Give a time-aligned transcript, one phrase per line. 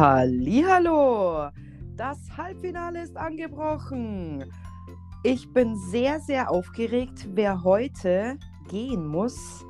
[0.00, 1.50] Hallihallo!
[1.94, 4.50] Das Halbfinale ist angebrochen.
[5.22, 8.38] Ich bin sehr, sehr aufgeregt, wer heute
[8.70, 9.62] gehen muss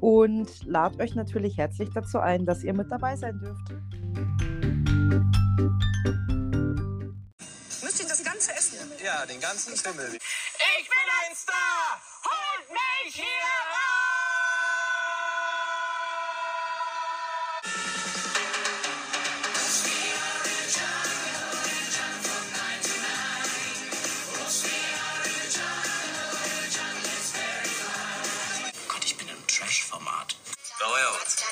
[0.00, 3.68] und lade euch natürlich herzlich dazu ein, dass ihr mit dabei sein dürft.
[7.82, 8.90] Müsst ihr das Ganze essen?
[9.04, 10.16] Ja, den ganzen Schimmel.
[10.16, 12.00] Ich bin ein Star!
[12.24, 13.63] Holt mich hier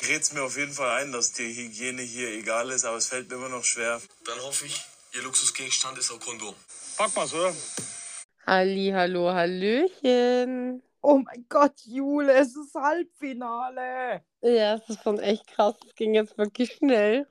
[0.09, 3.29] red's mir auf jeden Fall ein, dass die Hygiene hier egal ist, aber es fällt
[3.29, 4.01] mir immer noch schwer.
[4.25, 4.81] Dann hoffe ich,
[5.13, 6.55] Ihr Luxusgegenstand ist auch Kondom.
[6.97, 7.53] Pack mal's, oder?
[8.47, 10.81] Halli, hallo, hallöchen.
[11.01, 14.23] Oh mein Gott, Jule, es ist Halbfinale.
[14.41, 15.75] Ja, es ist schon echt krass.
[15.87, 17.27] Es ging jetzt wirklich schnell.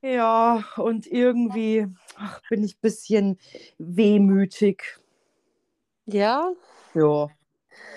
[0.00, 3.40] Ja, und irgendwie ach, bin ich ein bisschen
[3.78, 4.98] wehmütig.
[6.06, 6.52] Ja,
[6.94, 7.28] Ja,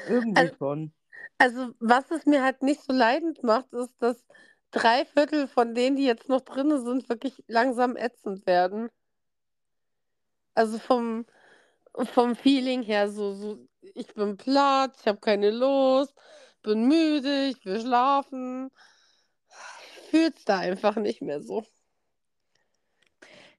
[0.09, 0.93] irgendwie Also- schon.
[1.41, 4.23] Also was es mir halt nicht so leidend macht, ist, dass
[4.69, 8.89] drei Viertel von denen, die jetzt noch drin sind, wirklich langsam ätzend werden.
[10.53, 11.25] Also vom,
[12.13, 13.57] vom Feeling her, so, so,
[13.95, 16.13] ich bin platt, ich habe keine Lust,
[16.61, 18.69] bin müde, ich will schlafen.
[20.11, 21.65] Fühl's da einfach nicht mehr so.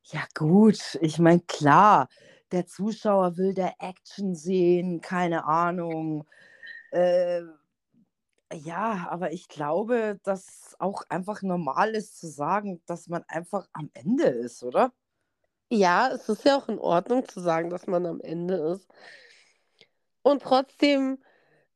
[0.05, 2.09] Ja, gut, ich meine, klar,
[2.53, 6.29] der Zuschauer will der Action sehen, keine Ahnung.
[6.93, 7.43] Äh,
[8.55, 13.91] ja, aber ich glaube, dass auch einfach normal ist zu sagen, dass man einfach am
[13.95, 14.93] Ende ist, oder?
[15.71, 18.87] Ja, es ist ja auch in Ordnung zu sagen, dass man am Ende ist.
[20.23, 21.19] Und trotzdem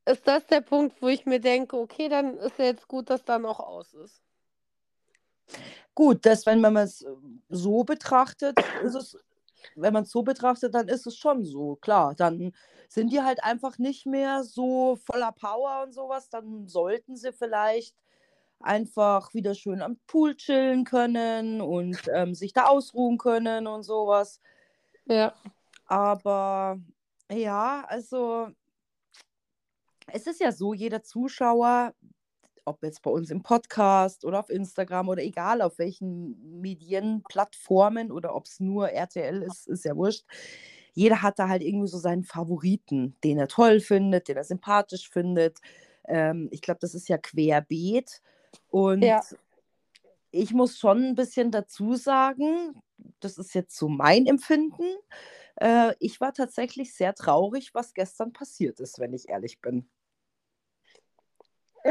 [0.05, 3.23] ist das der Punkt, wo ich mir denke, okay, dann ist ja jetzt gut, dass
[3.25, 4.21] dann auch aus ist.
[5.95, 7.09] Gut, das, wenn man es äh,
[7.49, 9.17] so betrachtet, ist es,
[9.75, 12.15] wenn man es so betrachtet, dann ist es schon so, klar.
[12.15, 12.53] Dann
[12.89, 16.29] sind die halt einfach nicht mehr so voller Power und sowas.
[16.29, 17.95] Dann sollten sie vielleicht
[18.59, 24.41] einfach wieder schön am Pool chillen können und ähm, sich da ausruhen können und sowas.
[25.05, 25.33] Ja.
[25.85, 26.79] Aber
[27.31, 28.49] ja, also
[30.07, 31.93] es ist ja so, jeder Zuschauer,
[32.67, 38.35] ob jetzt bei uns im Podcast oder auf Instagram oder egal auf welchen Medienplattformen oder
[38.35, 40.25] ob es nur RTL ist, ist ja wurscht.
[40.93, 45.09] Jeder hat da halt irgendwie so seinen Favoriten, den er toll findet, den er sympathisch
[45.09, 45.59] findet.
[46.07, 48.21] Ähm, ich glaube, das ist ja querbeet.
[48.69, 49.21] Und Ja.
[50.31, 52.81] ich muss schon ein bisschen dazu sagen,
[53.19, 54.83] das ist jetzt so mein Empfinden.
[55.57, 59.89] Äh, ich war tatsächlich sehr traurig, was gestern passiert ist, wenn ich ehrlich bin.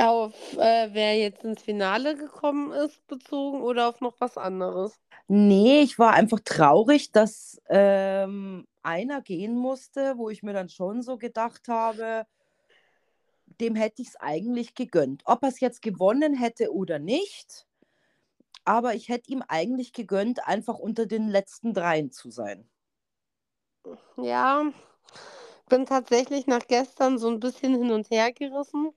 [0.00, 4.94] Auf äh, wer jetzt ins Finale gekommen ist, bezogen oder auf noch was anderes?
[5.28, 11.02] Nee, ich war einfach traurig, dass ähm, einer gehen musste, wo ich mir dann schon
[11.02, 12.26] so gedacht habe,
[13.60, 15.22] dem hätte ich es eigentlich gegönnt.
[15.24, 17.66] Ob er es jetzt gewonnen hätte oder nicht,
[18.64, 22.68] aber ich hätte ihm eigentlich gegönnt, einfach unter den letzten dreien zu sein.
[24.16, 24.64] Ja,
[25.68, 28.92] bin tatsächlich nach gestern so ein bisschen hin und her gerissen.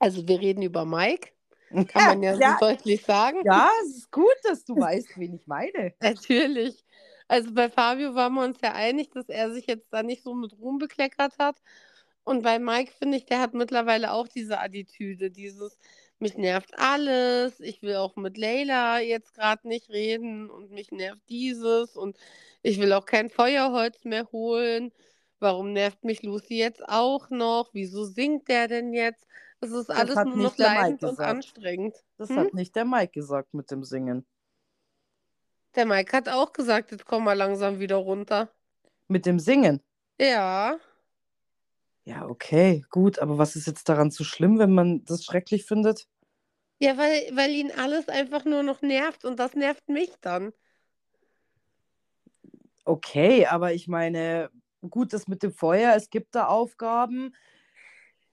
[0.00, 1.28] Also wir reden über Mike,
[1.88, 3.42] kann man ja, ja, so deutlich sagen.
[3.44, 5.94] ja, es ist gut, dass du weißt, wen ich meine.
[6.00, 6.84] Natürlich.
[7.28, 10.34] Also bei Fabio waren wir uns ja einig, dass er sich jetzt da nicht so
[10.34, 11.56] mit Ruhm bekleckert hat.
[12.24, 15.78] Und bei Mike finde ich, der hat mittlerweile auch diese Attitüde, dieses,
[16.18, 21.22] mich nervt alles, ich will auch mit Leila jetzt gerade nicht reden und mich nervt
[21.28, 22.16] dieses und
[22.62, 24.92] ich will auch kein Feuerholz mehr holen.
[25.38, 27.70] Warum nervt mich Lucy jetzt auch noch?
[27.72, 29.26] Wieso singt der denn jetzt?
[29.60, 31.94] Es ist alles nur noch leidend und anstrengend.
[32.16, 32.36] Das Hm?
[32.38, 34.26] hat nicht der Mike gesagt mit dem Singen.
[35.76, 38.48] Der Mike hat auch gesagt, jetzt komm mal langsam wieder runter.
[39.08, 39.80] Mit dem Singen.
[40.18, 40.78] Ja.
[42.04, 46.08] Ja, okay, gut, aber was ist jetzt daran so schlimm, wenn man das schrecklich findet?
[46.78, 50.52] Ja, weil, weil ihn alles einfach nur noch nervt und das nervt mich dann.
[52.84, 54.50] Okay, aber ich meine,
[54.88, 57.34] gut, das mit dem Feuer, es gibt da Aufgaben.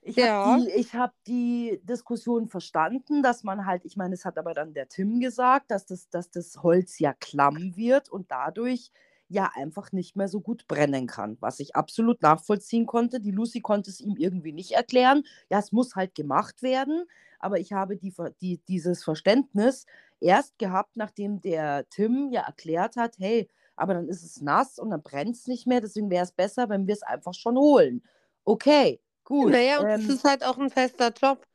[0.10, 0.22] Ich Ja.
[0.22, 4.54] habe die, ich hab die Diskussion verstanden, dass man halt, ich meine, es hat aber
[4.54, 8.92] dann der Tim gesagt, dass das, dass das Holz ja klamm wird und dadurch
[9.28, 13.20] ja einfach nicht mehr so gut brennen kann, was ich absolut nachvollziehen konnte.
[13.20, 15.24] Die Lucy konnte es ihm irgendwie nicht erklären.
[15.50, 17.04] Ja, es muss halt gemacht werden,
[17.40, 19.86] aber ich habe die, die, dieses Verständnis
[20.22, 24.92] erst gehabt, nachdem der Tim ja erklärt hat, hey, aber dann ist es nass und
[24.92, 28.04] dann brennt es nicht mehr, deswegen wäre es besser, wenn wir es einfach schon holen.
[28.46, 29.52] Okay, gut.
[29.52, 31.46] Naja, und ähm, es ist halt auch ein fester Job.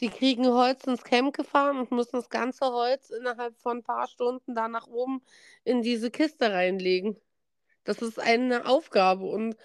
[0.00, 4.08] Die kriegen Holz ins Camp gefahren und müssen das ganze Holz innerhalb von ein paar
[4.08, 5.22] Stunden da nach oben
[5.62, 7.16] in diese Kiste reinlegen.
[7.84, 9.56] Das ist eine Aufgabe und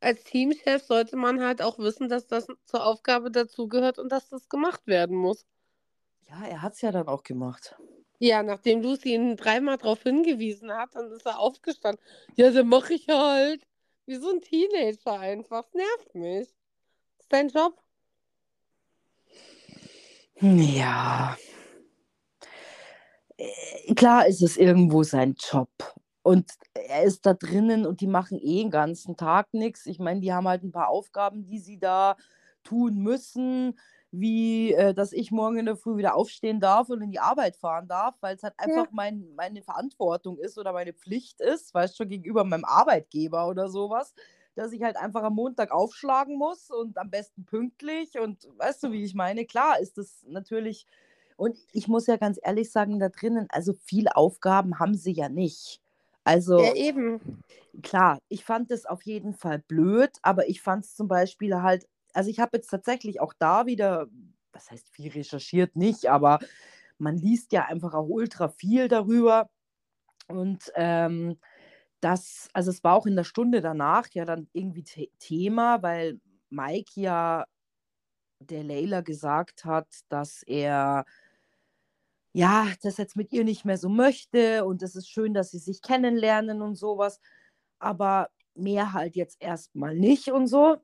[0.00, 4.48] als Teamchef sollte man halt auch wissen, dass das zur Aufgabe dazugehört und dass das
[4.48, 5.44] gemacht werden muss.
[6.28, 7.76] Ja, er hat es ja dann auch gemacht.
[8.18, 12.02] Ja, nachdem Lucy ihn dreimal darauf hingewiesen hat, dann ist er aufgestanden.
[12.36, 13.62] Ja, dann mache ich halt.
[14.06, 15.64] Wie so ein Teenager einfach.
[15.64, 16.48] Das nervt mich.
[17.30, 17.80] Dein Job.
[20.40, 21.36] Ja.
[23.36, 25.70] Äh, Klar ist es irgendwo sein Job.
[26.22, 29.86] Und er ist da drinnen und die machen eh den ganzen Tag nichts.
[29.86, 32.16] Ich meine, die haben halt ein paar Aufgaben, die sie da
[32.62, 33.78] tun müssen,
[34.10, 37.56] wie äh, dass ich morgen in der Früh wieder aufstehen darf und in die Arbeit
[37.56, 41.98] fahren darf, weil es halt einfach mein, meine Verantwortung ist oder meine Pflicht ist, weißt
[41.98, 44.14] du, gegenüber meinem Arbeitgeber oder sowas,
[44.60, 48.92] dass ich halt einfach am Montag aufschlagen muss und am besten pünktlich und weißt du,
[48.92, 49.46] wie ich meine?
[49.46, 50.86] Klar ist das natürlich,
[51.36, 55.30] und ich muss ja ganz ehrlich sagen, da drinnen, also viele Aufgaben haben sie ja
[55.30, 55.80] nicht.
[56.24, 57.20] Also Ja, eben.
[57.82, 61.88] klar, ich fand es auf jeden Fall blöd, aber ich fand es zum Beispiel halt,
[62.12, 64.08] also ich habe jetzt tatsächlich auch da wieder,
[64.52, 66.38] was heißt viel recherchiert, nicht, aber
[66.98, 69.48] man liest ja einfach auch ultra viel darüber.
[70.28, 71.38] Und ähm,
[72.00, 76.20] das, also es war auch in der Stunde danach ja dann irgendwie The Thema, weil
[76.48, 77.46] Mike ja
[78.40, 81.04] der Leila gesagt hat, dass er
[82.32, 85.58] ja, das jetzt mit ihr nicht mehr so möchte und es ist schön, dass sie
[85.58, 87.20] sich kennenlernen und sowas,
[87.80, 90.76] aber mehr halt jetzt erstmal nicht und so.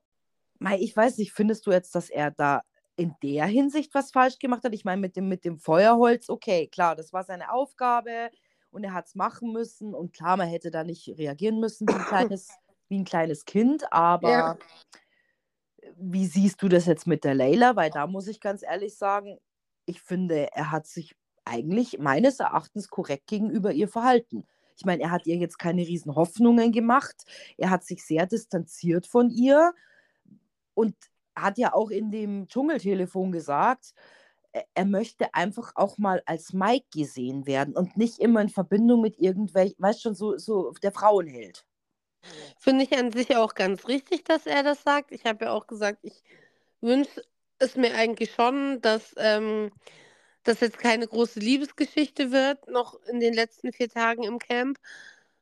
[0.58, 2.62] Mei, ich weiß nicht, findest du jetzt, dass er da
[2.96, 4.74] in der Hinsicht was falsch gemacht hat?
[4.74, 8.30] Ich meine, mit dem, mit dem Feuerholz, okay, klar, das war seine Aufgabe
[8.76, 11.93] und er hat es machen müssen und klar, man hätte da nicht reagieren müssen wie
[11.94, 12.50] ein kleines,
[12.88, 14.58] wie ein kleines Kind, aber Ja.
[15.96, 17.75] wie siehst du das jetzt mit der Leila?
[17.75, 19.38] Weil da muss ich ganz ehrlich sagen,
[19.87, 24.46] ich finde, er hat sich eigentlich meines Erachtens korrekt gegenüber ihr verhalten.
[24.76, 27.25] Ich meine, er hat ihr jetzt keine riesen Hoffnungen gemacht.
[27.56, 29.73] Er hat sich sehr distanziert von ihr
[30.75, 30.94] und
[31.34, 33.94] hat ja auch in dem Dschungeltelefon gesagt,
[34.56, 39.02] er- er möchte einfach auch mal als Mike gesehen werden und nicht immer in Verbindung
[39.02, 41.66] mit irgendwelchen, weißt schon, so, so der Frauenheld.
[42.58, 45.12] Finde ich an sich auch ganz richtig, dass er das sagt.
[45.12, 46.22] Ich habe ja auch gesagt, ich
[46.80, 47.22] wünsche
[47.58, 49.70] es mir eigentlich schon, dass ähm,
[50.42, 54.78] das jetzt keine große Liebesgeschichte wird, noch in den letzten vier Tagen im Camp.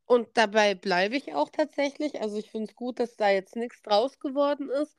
[0.06, 2.20] Und dabei bleibe ich auch tatsächlich.
[2.20, 4.96] Also ich finde es gut, dass da jetzt nichts draus geworden ist.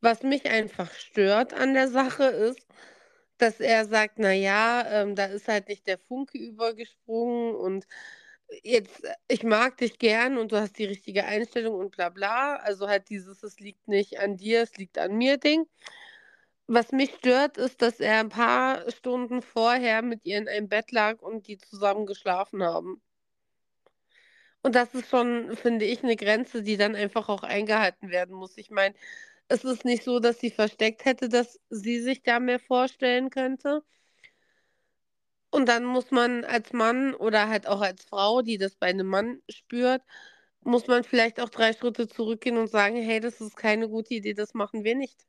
[0.00, 2.64] Was mich einfach stört an der Sache ist,
[3.38, 7.86] dass er sagt, na ja, ähm, da ist halt nicht der Funke übergesprungen und
[8.62, 12.56] jetzt, äh, ich mag dich gern und du hast die richtige Einstellung und bla bla.
[12.56, 15.66] Also halt dieses, es liegt nicht an dir, es liegt an mir Ding.
[16.66, 20.92] Was mich stört, ist, dass er ein paar Stunden vorher mit ihr in einem Bett
[20.92, 23.00] lag und die zusammen geschlafen haben.
[24.62, 28.58] Und das ist schon, finde ich, eine Grenze, die dann einfach auch eingehalten werden muss.
[28.58, 28.94] Ich meine,
[29.48, 33.82] es ist nicht so, dass sie versteckt hätte, dass sie sich da mehr vorstellen könnte.
[35.50, 39.06] Und dann muss man als Mann oder halt auch als Frau, die das bei einem
[39.06, 40.02] Mann spürt,
[40.62, 44.34] muss man vielleicht auch drei Schritte zurückgehen und sagen, hey, das ist keine gute Idee,
[44.34, 45.26] das machen wir nicht.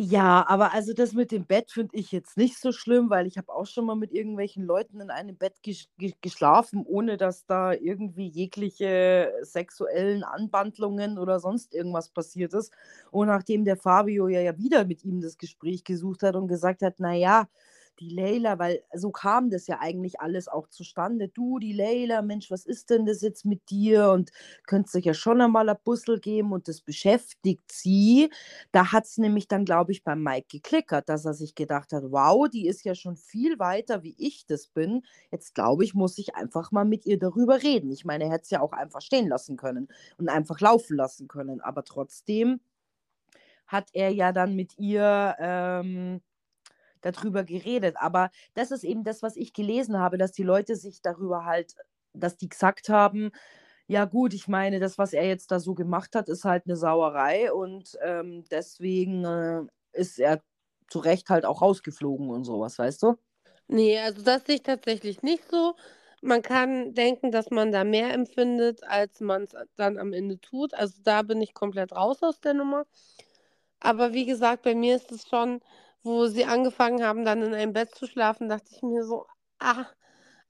[0.00, 3.36] Ja, aber also das mit dem Bett finde ich jetzt nicht so schlimm, weil ich
[3.36, 7.46] habe auch schon mal mit irgendwelchen Leuten in einem Bett gesch ge geschlafen, ohne dass
[7.46, 12.72] da irgendwie jegliche sexuellen Anwandlungen oder sonst irgendwas passiert ist.
[13.10, 16.82] Und nachdem der Fabio ja, ja wieder mit ihm das Gespräch gesucht hat und gesagt
[16.82, 17.48] hat, na ja,
[18.00, 21.28] die Leila, weil so kam das ja eigentlich alles auch zustande.
[21.28, 24.10] Du, die Leila, Mensch, was ist denn das jetzt mit dir?
[24.10, 24.30] Und
[24.66, 28.30] könntest euch ja schon einmal ein Bussel geben und das beschäftigt sie.
[28.72, 32.04] Da hat es nämlich dann, glaube ich, beim Mike geklickert, dass er sich gedacht hat,
[32.04, 35.02] wow, die ist ja schon viel weiter, wie ich das bin.
[35.30, 37.90] Jetzt glaube ich, muss ich einfach mal mit ihr darüber reden.
[37.90, 39.88] Ich meine, er hätte es ja auch einfach stehen lassen können
[40.18, 41.60] und einfach laufen lassen können.
[41.60, 42.60] Aber trotzdem
[43.66, 46.22] hat er ja dann mit ihr ähm,
[47.02, 47.96] darüber geredet.
[47.98, 51.74] Aber das ist eben das, was ich gelesen habe, dass die Leute sich darüber halt,
[52.12, 53.30] dass die gesagt haben,
[53.86, 56.76] ja gut, ich meine, das, was er jetzt da so gemacht hat, ist halt eine
[56.76, 59.62] Sauerei und ähm, deswegen äh,
[59.92, 60.42] ist er
[60.88, 63.16] zu Recht halt auch rausgeflogen und sowas, weißt du?
[63.66, 65.74] Nee, also das sehe ich tatsächlich nicht so.
[66.20, 70.74] Man kann denken, dass man da mehr empfindet, als man es dann am Ende tut.
[70.74, 72.86] Also da bin ich komplett raus aus der Nummer.
[73.80, 75.60] Aber wie gesagt, bei mir ist es schon,
[76.08, 79.26] wo sie angefangen haben, dann in einem Bett zu schlafen, dachte ich mir so,
[79.58, 79.86] ah,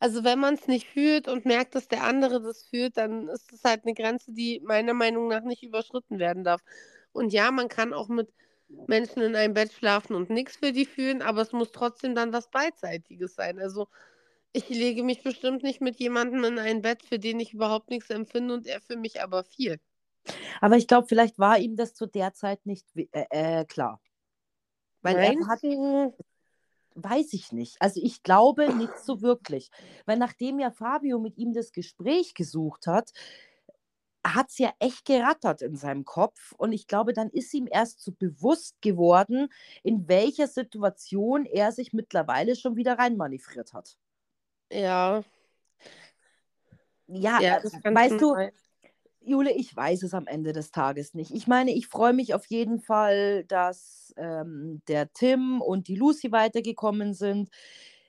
[0.01, 3.53] also wenn man es nicht fühlt und merkt, dass der andere das fühlt, dann ist
[3.53, 6.63] es halt eine Grenze, die meiner Meinung nach nicht überschritten werden darf.
[7.13, 8.33] Und ja, man kann auch mit
[8.69, 12.33] Menschen in einem Bett schlafen und nichts für die fühlen, aber es muss trotzdem dann
[12.33, 13.59] was Beidseitiges sein.
[13.59, 13.89] Also
[14.53, 18.11] ich lege mich bestimmt nicht mit jemandem in ein Bett, für den ich überhaupt nichts
[18.11, 19.79] empfinde und er für mich aber viel.
[20.61, 24.01] Aber ich glaube, vielleicht war ihm das zu der Zeit nicht äh, äh, klar.
[25.09, 25.63] Weil er Meinst hat,
[26.95, 27.77] weiß ich nicht.
[27.81, 29.71] Also ich glaube nicht so wirklich.
[30.07, 33.13] Weil nachdem ja Fabio mit ihm das Gespräch gesucht hat,
[34.27, 36.53] hat es ja echt gerattert in seinem Kopf.
[36.59, 39.49] Und ich glaube, dann ist ihm erst so bewusst geworden,
[39.83, 43.97] in welcher Situation er sich mittlerweile schon wieder reinmanövriert hat.
[44.71, 45.25] Ja,
[47.07, 48.53] Ja, ja, kann weißt du, sein.
[49.21, 51.33] Jule, ich weiß es am Ende des Tages nicht.
[51.33, 56.33] Ich meine, ich freue mich auf jeden Fall, dass ähm, der Tim und die Lucy
[56.33, 57.51] weitergekommen sind.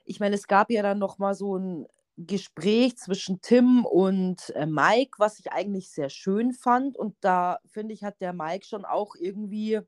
[0.05, 1.87] Ich meine, es gab ja dann noch mal so ein
[2.17, 6.97] Gespräch zwischen Tim und äh, Mike, was ich eigentlich sehr schön fand.
[6.97, 9.79] Und da finde ich, hat der Mike schon auch irgendwie,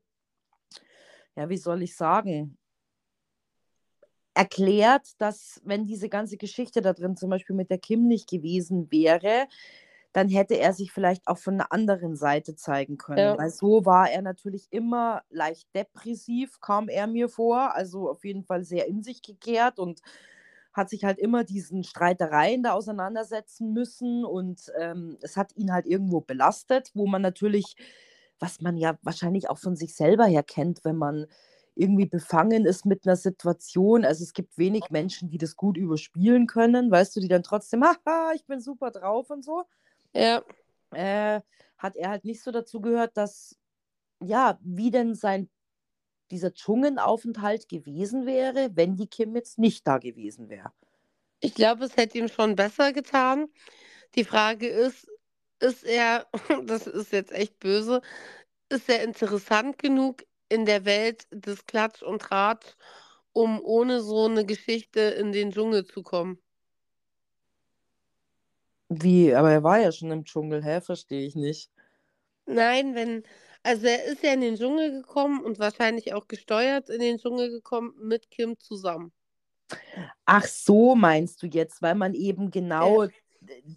[1.36, 2.56] ja, wie soll ich sagen,
[4.34, 8.90] erklärt, dass wenn diese ganze Geschichte da drin zum Beispiel mit der Kim nicht gewesen
[8.90, 9.46] wäre,
[10.12, 13.18] dann hätte er sich vielleicht auch von einer anderen Seite zeigen können.
[13.18, 13.38] Ja.
[13.38, 17.74] Weil so war er natürlich immer leicht depressiv, kam er mir vor.
[17.74, 20.00] Also auf jeden Fall sehr in sich gekehrt und
[20.74, 24.24] hat sich halt immer diesen Streitereien da auseinandersetzen müssen.
[24.24, 27.74] Und ähm, es hat ihn halt irgendwo belastet, wo man natürlich,
[28.38, 31.26] was man ja wahrscheinlich auch von sich selber her kennt, wenn man
[31.74, 34.04] irgendwie befangen ist mit einer Situation.
[34.04, 37.82] Also es gibt wenig Menschen, die das gut überspielen können, weißt du, die dann trotzdem,
[38.06, 39.64] haha, ich bin super drauf und so
[40.14, 40.42] Ja,
[40.92, 41.40] äh,
[41.78, 43.58] hat er halt nicht so dazu gehört, dass,
[44.22, 45.50] ja, wie denn sein,
[46.30, 50.72] dieser Dschungelaufenthalt gewesen wäre, wenn die Kim jetzt nicht da gewesen wäre.
[51.40, 53.48] ich glaube, es hätte ihm schon besser getan.
[54.16, 55.08] Die Frage ist,
[55.60, 56.28] ist er,
[56.66, 58.02] das ist jetzt echt böse,
[58.70, 62.76] ist er interessant genug in der Welt des Klatsch und Tratsch,
[63.32, 66.38] um ohne so eine Geschichte in den Dschungel zu kommen?
[69.00, 70.80] Wie, aber er war ja schon im Dschungel, hä?
[70.80, 71.70] Verstehe ich nicht.
[72.46, 73.22] Nein, wenn,
[73.62, 77.50] also er ist ja in den Dschungel gekommen und wahrscheinlich auch gesteuert in den Dschungel
[77.50, 79.12] gekommen mit Kim zusammen.
[80.24, 83.06] Ach so, meinst du jetzt, weil man eben genau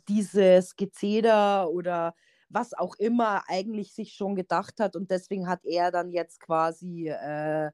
[0.08, 2.14] dieses Gezeder oder
[2.50, 7.10] was auch immer eigentlich sich schon gedacht hat und deswegen hat er dann jetzt quasi
[7.10, 7.72] äh,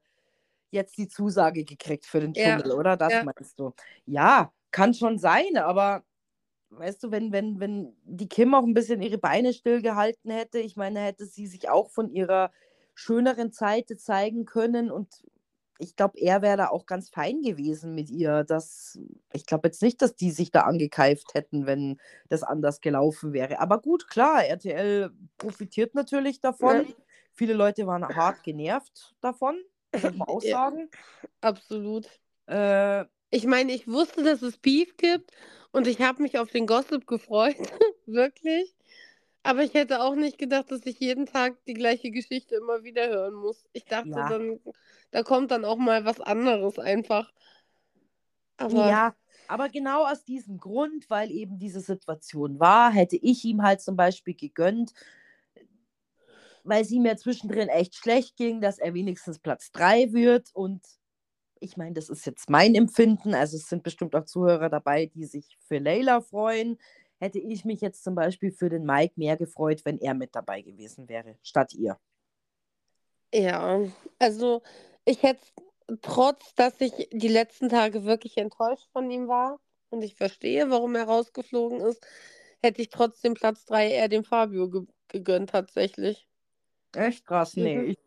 [0.70, 2.96] jetzt die Zusage gekriegt für den Ja, Dschungel, oder?
[2.96, 3.24] Das ja.
[3.24, 3.72] meinst du?
[4.06, 6.02] Ja, kann schon sein, aber
[6.78, 10.76] weißt du, wenn, wenn, wenn die Kim auch ein bisschen ihre Beine stillgehalten hätte, ich
[10.76, 12.50] meine, hätte sie sich auch von ihrer
[12.94, 15.22] schöneren Seite zeigen können und
[15.78, 18.44] ich glaube, er wäre da auch ganz fein gewesen mit ihr.
[18.44, 19.00] Das,
[19.32, 21.98] ich glaube jetzt nicht, dass die sich da angekeift hätten, wenn
[22.28, 23.58] das anders gelaufen wäre.
[23.58, 26.86] Aber gut, klar, RTL profitiert natürlich davon.
[26.86, 26.94] Ja.
[27.32, 29.56] Viele Leute waren hart genervt davon,
[29.92, 30.52] muss man auch Ja.
[30.52, 30.88] sagen.
[31.40, 32.08] Absolut.
[32.46, 35.30] Äh, Ich meine, ich wusste, dass es Beef gibt
[35.72, 37.56] und ich habe mich auf den Gossip gefreut,
[38.06, 38.76] wirklich.
[39.42, 43.08] Aber ich hätte auch nicht gedacht, dass ich jeden Tag die gleiche Geschichte immer wieder
[43.08, 43.64] hören muss.
[43.72, 44.28] Ich dachte Ja.
[44.28, 44.60] dann,
[45.12, 47.32] da kommt dann auch mal was anderes einfach.
[48.58, 49.14] Aber Ja,
[49.48, 53.96] aber genau aus diesem Grund, weil eben diese Situation war, hätte ich ihm halt zum
[53.96, 54.92] Beispiel gegönnt,
[56.64, 60.50] weil es ihm ja zwischendrin echt schlecht ging, dass er wenigstens Platz 3 wird.
[60.54, 60.82] Und
[61.62, 63.34] ich meine, das ist jetzt mein Empfinden.
[63.34, 66.78] Also es sind bestimmt auch Zuhörer dabei, die sich für Leila freuen.
[67.18, 70.62] Hätte ich mich jetzt zum Beispiel für den Mike mehr gefreut, wenn er mit dabei
[70.62, 71.98] gewesen wäre, statt ihr.
[73.34, 73.80] ja,
[74.18, 74.62] also
[75.04, 75.44] ich hätte,
[76.02, 80.94] trotz dass ich die letzten Tage wirklich enttäuscht von ihm war und ich verstehe, warum
[80.94, 82.06] er rausgeflogen ist,
[82.62, 86.26] hätte ich trotzdem Platz 3 eher dem Fabio ge gegönnt tatsächlich.
[86.94, 87.76] Echt krass, nee.
[87.76, 87.90] Mhm.
[87.90, 87.98] Ich,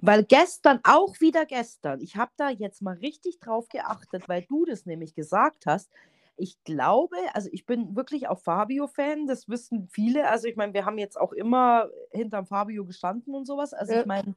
[0.00, 4.64] weil gestern, auch wieder gestern, ich habe da jetzt mal richtig drauf geachtet, weil du
[4.64, 5.90] das nämlich gesagt hast.
[6.36, 10.28] Ich glaube, also ich bin wirklich auch Fabio-Fan, das wissen viele.
[10.28, 13.74] Also ich meine, wir haben jetzt auch immer hinterm Fabio gestanden und sowas.
[13.74, 14.00] Also Ja.
[14.00, 14.34] ich meine,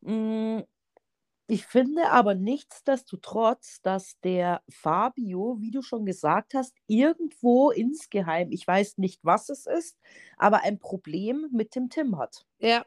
[0.00, 0.64] mh,
[1.48, 8.66] ich finde aber nichtsdestotrotz, dass der Fabio, wie du schon gesagt hast, irgendwo insgeheim, ich
[8.66, 9.96] weiß nicht, was es ist,
[10.38, 12.44] aber ein Problem mit dem Tim hat.
[12.58, 12.84] Ja,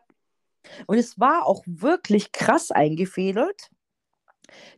[0.87, 3.69] Und es war auch wirklich krass eingefädelt,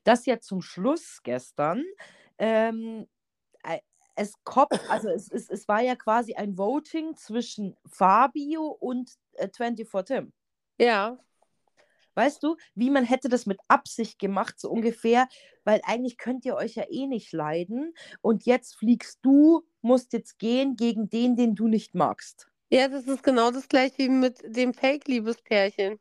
[0.03, 1.83] dass ja zum Schluss gestern
[2.37, 3.07] ähm,
[3.63, 3.79] äh,
[4.15, 9.47] es kommt, also es, es, es war ja quasi ein Voting zwischen Fabio und äh,
[9.55, 10.33] 24 Tim.
[10.77, 11.17] ja,
[12.13, 15.27] Weißt du, wie man hätte das mit Absicht gemacht, so ungefähr,
[15.63, 20.37] weil eigentlich könnt ihr euch ja eh nicht leiden und jetzt fliegst du, musst jetzt
[20.37, 22.50] gehen gegen den, den du nicht magst.
[22.71, 25.99] Ja, das ist genau das gleiche wie mit dem Fake-Liebespärchen.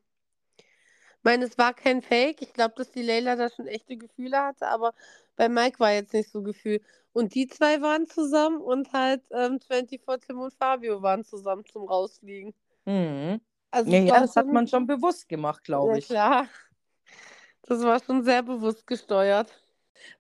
[1.19, 2.43] Ich meine, es war kein Fake.
[2.43, 4.93] Ich glaube, dass die Leila da schon echte Gefühle hatte, aber
[5.37, 6.81] bei Mike war jetzt nicht so Gefühl.
[7.13, 11.85] Und die zwei waren zusammen und halt ähm, 24 Tim und Fabio waren zusammen zum
[11.85, 12.55] Rausfliegen.
[12.87, 13.41] Mhm.
[13.73, 16.19] Also Ja, ja, das hat man schon bewusst gemacht, glaube Ja, ich.
[16.19, 16.49] klar.
[17.63, 19.51] Das war schon sehr bewusst gesteuert.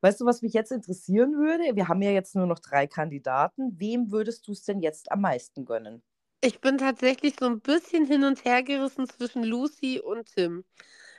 [0.02, 1.75] Weißt du, was mich jetzt interessieren würde?
[1.76, 3.78] Wir haben ja jetzt nur noch drei Kandidaten.
[3.78, 6.02] Wem würdest du es denn jetzt am meisten gönnen?
[6.42, 10.64] Ich bin tatsächlich so ein bisschen hin und her gerissen zwischen Lucy und Tim.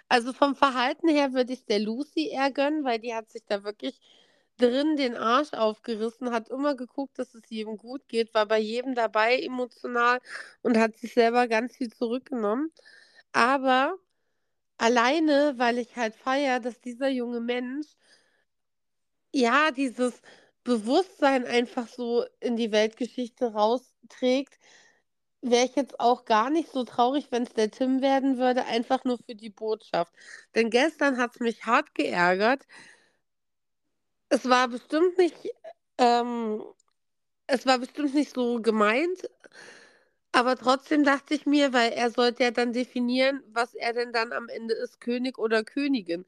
[0.09, 3.63] Also vom Verhalten her würde ich der Lucy eher gönnen, weil die hat sich da
[3.63, 3.99] wirklich
[4.57, 8.95] drin den Arsch aufgerissen, hat immer geguckt, dass es jedem gut geht, war bei jedem
[8.95, 10.19] dabei emotional
[10.63, 12.71] und hat sich selber ganz viel zurückgenommen.
[13.31, 13.97] Aber
[14.77, 17.87] alleine, weil ich halt feiere, dass dieser junge Mensch
[19.33, 20.21] ja dieses
[20.63, 24.59] Bewusstsein einfach so in die Weltgeschichte rausträgt,
[25.41, 29.03] wäre ich jetzt auch gar nicht so traurig, wenn es der Tim werden würde, einfach
[29.03, 30.13] nur für die Botschaft.
[30.55, 32.67] Denn gestern hat es mich hart geärgert.
[34.29, 35.35] Es war bestimmt nicht,
[35.97, 36.63] ähm,
[37.47, 39.29] es war bestimmt nicht so gemeint,
[40.31, 44.31] aber trotzdem dachte ich mir, weil er sollte ja dann definieren, was er denn dann
[44.31, 46.25] am Ende ist, König oder Königin.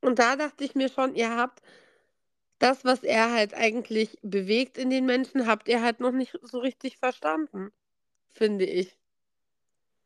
[0.00, 1.62] Und da dachte ich mir schon, ihr habt
[2.58, 6.58] das, was er halt eigentlich bewegt in den Menschen, habt ihr halt noch nicht so
[6.58, 7.72] richtig verstanden,
[8.32, 8.96] finde ich.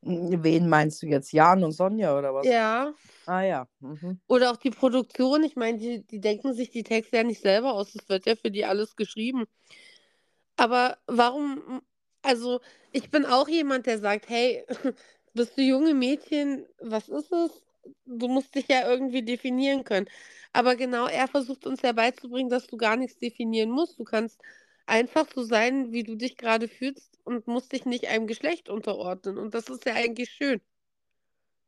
[0.02, 1.32] Wen meinst du jetzt?
[1.32, 2.46] Jan und Sonja oder was?
[2.46, 2.92] Ja.
[3.26, 3.68] Ah ja.
[3.80, 4.20] Mhm.
[4.26, 5.42] Oder auch die Produktion.
[5.44, 7.94] Ich meine, die, die denken sich die Texte ja nicht selber aus.
[7.94, 9.44] Es wird ja für die alles geschrieben.
[10.56, 11.80] Aber warum,
[12.22, 12.60] also
[12.92, 14.64] ich bin auch jemand, der sagt, hey,
[15.34, 17.62] bist du junge Mädchen, was ist es?
[18.06, 20.06] Du musst dich ja irgendwie definieren können.
[20.52, 23.98] Aber genau er versucht uns ja beizubringen, dass du gar nichts definieren musst.
[23.98, 24.40] Du kannst
[24.86, 29.38] einfach so sein, wie du dich gerade fühlst und musst dich nicht einem Geschlecht unterordnen.
[29.38, 30.60] Und das ist ja eigentlich schön.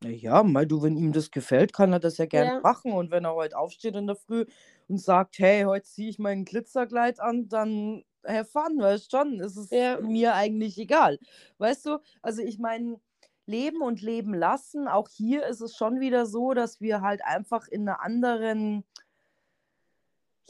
[0.04, 2.62] Ja, mal du, wenn ihm das gefällt, kann er das ja gerne Ja.
[2.62, 2.92] machen.
[2.92, 4.45] Und wenn er heute aufsteht in der Früh
[4.88, 9.56] und sagt, hey, heute ziehe ich mein Glitzerkleid an, dann have fun, weißt schon, es
[9.56, 10.00] ist Ja.
[10.00, 11.19] mir eigentlich egal.
[11.58, 13.00] Weißt du, also ich meine,
[13.47, 17.67] leben und leben lassen, auch hier ist es schon wieder so, dass wir halt einfach
[17.69, 18.84] in einer anderen,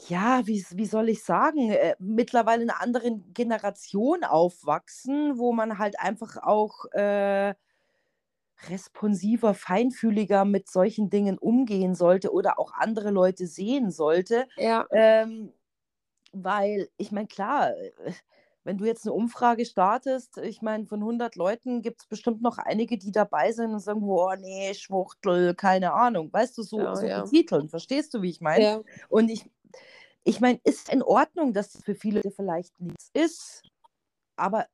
[0.09, 5.79] ja, wie, wie soll ich sagen, äh, mittlerweile in einer anderen Generation aufwachsen, wo man
[5.79, 7.55] halt einfach auch äh,
[8.69, 14.47] responsiver, feinfühliger mit solchen Dingen umgehen sollte oder auch andere Leute sehen sollte.
[14.55, 15.53] Ja, Ähm,
[16.33, 17.91] weil, ich meine, klar, äh,
[18.63, 22.57] wenn du jetzt eine Umfrage startest, ich meine, von 100 Leuten gibt es bestimmt noch
[22.59, 26.31] einige, die dabei sind und sagen, oh nee, Schwuchtel, keine Ahnung.
[26.33, 27.11] Weißt du, so, Ja, so ja.
[27.11, 28.67] betiteln, verstehst du, wie ich meine?
[28.67, 29.49] ja, Und ich,
[30.27, 33.63] ich meine, ist in Ordnung, dass es für viele vielleicht nichts ist,
[34.35, 34.67] aber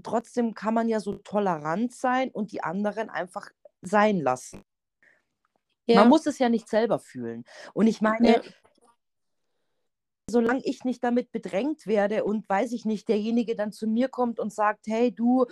[0.00, 3.50] trotzdem kann man ja so tolerant sein und die anderen einfach
[3.82, 4.62] sein lassen.
[5.86, 6.00] ja.
[6.00, 7.44] Man muss es ja nicht selber fühlen.
[7.74, 8.42] Und ich meine, Ja.
[10.30, 14.38] solange ich nicht damit bedrängt werde und weiß ich nicht, derjenige dann zu mir kommt
[14.38, 15.46] und sagt, hey du,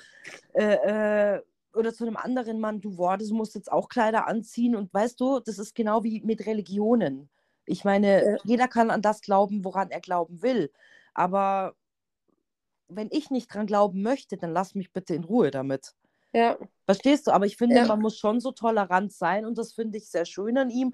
[0.52, 1.42] äh, äh,
[1.74, 5.20] oder zu einem anderen Mann, du boah, du musst jetzt auch Kleider anziehen und weißt
[5.20, 7.28] du, das ist genau wie mit Religionen.
[7.66, 10.72] Ich meine, jeder kann an das glauben, woran er glauben will.
[11.14, 11.74] Aber
[12.88, 15.94] wenn ich nicht dran glauben möchte, dann lass mich bitte in Ruhe damit.
[16.32, 16.56] ja.
[16.86, 17.30] Verstehst du?
[17.30, 17.86] Aber ich finde, Ja.
[17.86, 20.90] man muss schon so tolerant sein und das finde ich sehr schön an ihm.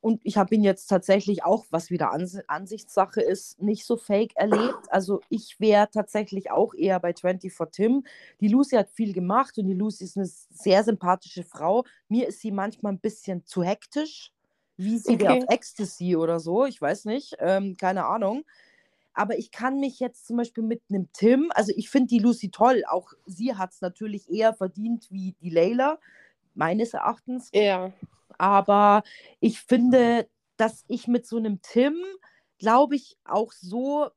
[0.00, 4.36] Und ich habe ihn jetzt tatsächlich auch, was wieder Ans Ansichtssache ist, nicht so fake
[4.36, 4.90] erlebt.
[4.90, 8.04] Also ich wäre tatsächlich auch eher bei 24 Tim.
[8.40, 11.84] Die Lucy hat viel gemacht und die Lucy ist eine sehr sympathische Frau.
[12.08, 14.33] Mir ist sie manchmal ein bisschen zu hektisch,
[14.76, 15.28] wie sie Okay.
[15.28, 16.64] auf Ecstasy oder so.
[16.66, 18.44] Ich weiß nicht, ähm, keine Ahnung.
[19.14, 22.50] Aber ich kann mich jetzt zum Beispiel mit einem Tim, also ich finde die Lucy
[22.50, 25.98] toll, auch sie hat es natürlich eher verdient wie die Layla,
[26.54, 27.52] meines Erachtens.
[27.52, 27.92] Ja.
[28.38, 29.02] Aber
[29.40, 31.96] ich finde, dass ich mit so einem Tim,
[32.58, 34.10] glaube ich, auch so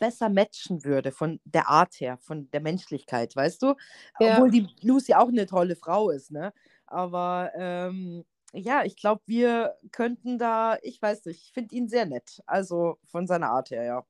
[0.00, 3.74] besser matchen würde von der Art her, von der Menschlichkeit, weißt du?
[4.18, 4.40] Ja.
[4.40, 6.52] Obwohl die Lucy auch eine tolle Frau ist, ne?
[6.86, 8.24] Aber ähm,
[8.56, 12.42] ja, ich glaube, wir könnten da, ich weiß nicht, ich finde ihn sehr nett.
[12.46, 14.06] Also von seiner Art her, ja.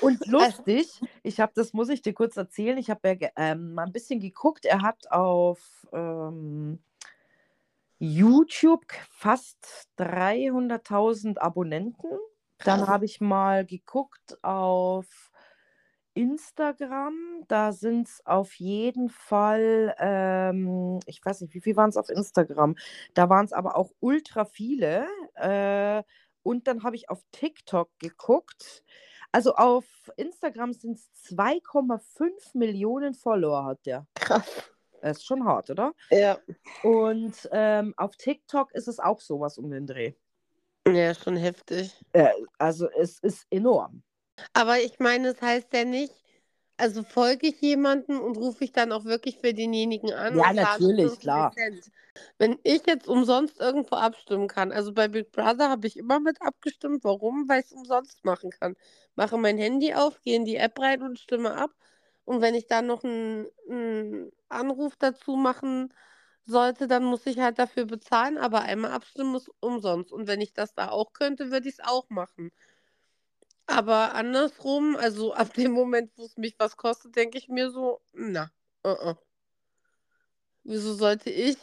[0.00, 3.86] Und lustig, ich habe, das muss ich dir kurz erzählen, ich habe ja ähm, mal
[3.86, 6.82] ein bisschen geguckt, er hat auf ähm,
[7.98, 12.08] YouTube fast 300.000 Abonnenten.
[12.64, 15.31] Dann habe ich mal geguckt auf
[16.14, 21.96] Instagram, da sind es auf jeden Fall, ähm, ich weiß nicht, wie viel waren es
[21.96, 22.76] auf Instagram?
[23.14, 25.06] Da waren es aber auch ultra viele.
[25.34, 26.02] Äh,
[26.42, 28.84] und dann habe ich auf TikTok geguckt.
[29.30, 29.84] Also auf
[30.16, 34.06] Instagram sind es 2,5 Millionen Follower hat der.
[34.14, 34.70] Krass.
[35.00, 35.94] Das ist schon hart, oder?
[36.10, 36.38] Ja.
[36.82, 40.12] Und ähm, auf TikTok ist es auch sowas um den Dreh.
[40.86, 41.96] Ja, schon heftig.
[42.12, 44.02] Äh, also es ist enorm.
[44.52, 46.12] Aber ich meine, es heißt ja nicht,
[46.76, 50.36] also folge ich jemanden und rufe ich dann auch wirklich für denjenigen an.
[50.36, 51.54] Ja, natürlich, 50 klar.
[52.38, 56.42] Wenn ich jetzt umsonst irgendwo abstimmen kann, also bei Big Brother habe ich immer mit
[56.42, 57.04] abgestimmt.
[57.04, 57.48] Warum?
[57.48, 58.76] Weil ich es umsonst machen kann.
[59.14, 61.70] Mache mein Handy auf, gehe in die App rein und stimme ab.
[62.24, 65.92] Und wenn ich dann noch einen, einen Anruf dazu machen
[66.44, 68.38] sollte, dann muss ich halt dafür bezahlen.
[68.38, 70.12] Aber einmal abstimmen ist umsonst.
[70.12, 72.50] Und wenn ich das da auch könnte, würde ich es auch machen.
[73.68, 78.00] Aber andersrum, also ab dem Moment, wo es mich was kostet, denke ich mir so,
[78.12, 78.50] na,
[78.84, 79.22] uh -uh.
[80.66, 81.56] Wieso sollte ich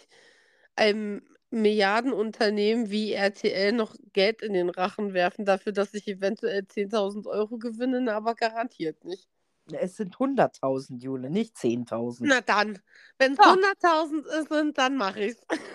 [0.75, 7.27] einem Milliardenunternehmen wie RTL noch Geld in den Rachen werfen dafür, dass ich eventuell 10.000
[7.27, 9.27] Euro gewinne, aber garantiert nicht.
[9.71, 12.33] Es sind 100.000, Jule, nicht 10.000.
[12.33, 12.79] Na dann,
[13.17, 13.45] wenn es Ja.
[13.45, 15.45] 100.000 ist, sind, dann mache ich es.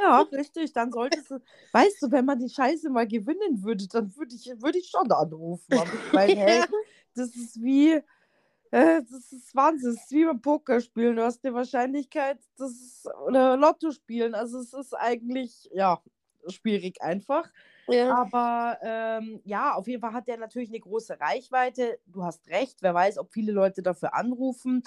[0.00, 0.72] Ja, richtig.
[0.72, 1.38] Dann solltest du,
[1.72, 5.10] weißt du, wenn man die Scheiße mal gewinnen würde, dann würde ich, würde ich schon
[5.10, 5.66] anrufen.
[5.70, 6.64] Ich meine, hey,
[7.14, 7.92] das ist wie,
[8.70, 9.94] äh, das ist Wahnsinn.
[9.94, 11.16] Das ist wie beim Poker spielen.
[11.16, 14.34] Du hast die Wahrscheinlichkeit, das ist, oder Lotto spielen.
[14.34, 16.00] Also es ist eigentlich, ja,
[16.48, 17.50] schwierig einfach.
[17.88, 18.16] Ja.
[18.16, 22.00] Aber ähm, ja, auf jeden Fall hat der natürlich eine große Reichweite.
[22.06, 24.82] Du hast recht, wer weiß, ob viele Leute dafür anrufen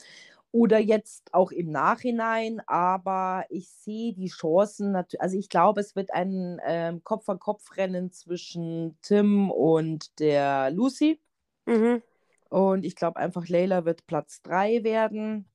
[0.52, 2.62] oder jetzt auch im Nachhinein.
[2.68, 8.98] Aber ich sehe die Chancen, nat- also ich glaube, es wird ein ähm, Kopf-an-Kopf-Rennen zwischen
[9.02, 11.20] Tim und der Lucy.
[11.66, 12.02] Mhm.
[12.50, 15.46] Und ich glaube einfach, Leila wird Platz 3 werden.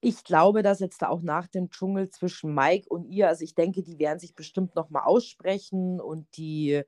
[0.00, 3.54] Ich glaube, dass jetzt da auch nach dem Dschungel zwischen Mike und ihr, also ich
[3.54, 6.82] denke, die werden sich bestimmt nochmal aussprechen und die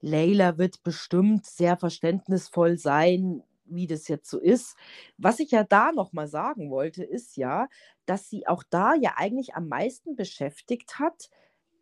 [0.00, 4.76] Leila wird bestimmt sehr verständnisvoll sein, wie das jetzt so ist.
[5.16, 7.68] Was ich ja da nochmal sagen wollte, ist ja,
[8.06, 11.30] dass sie auch da ja eigentlich am meisten beschäftigt hat,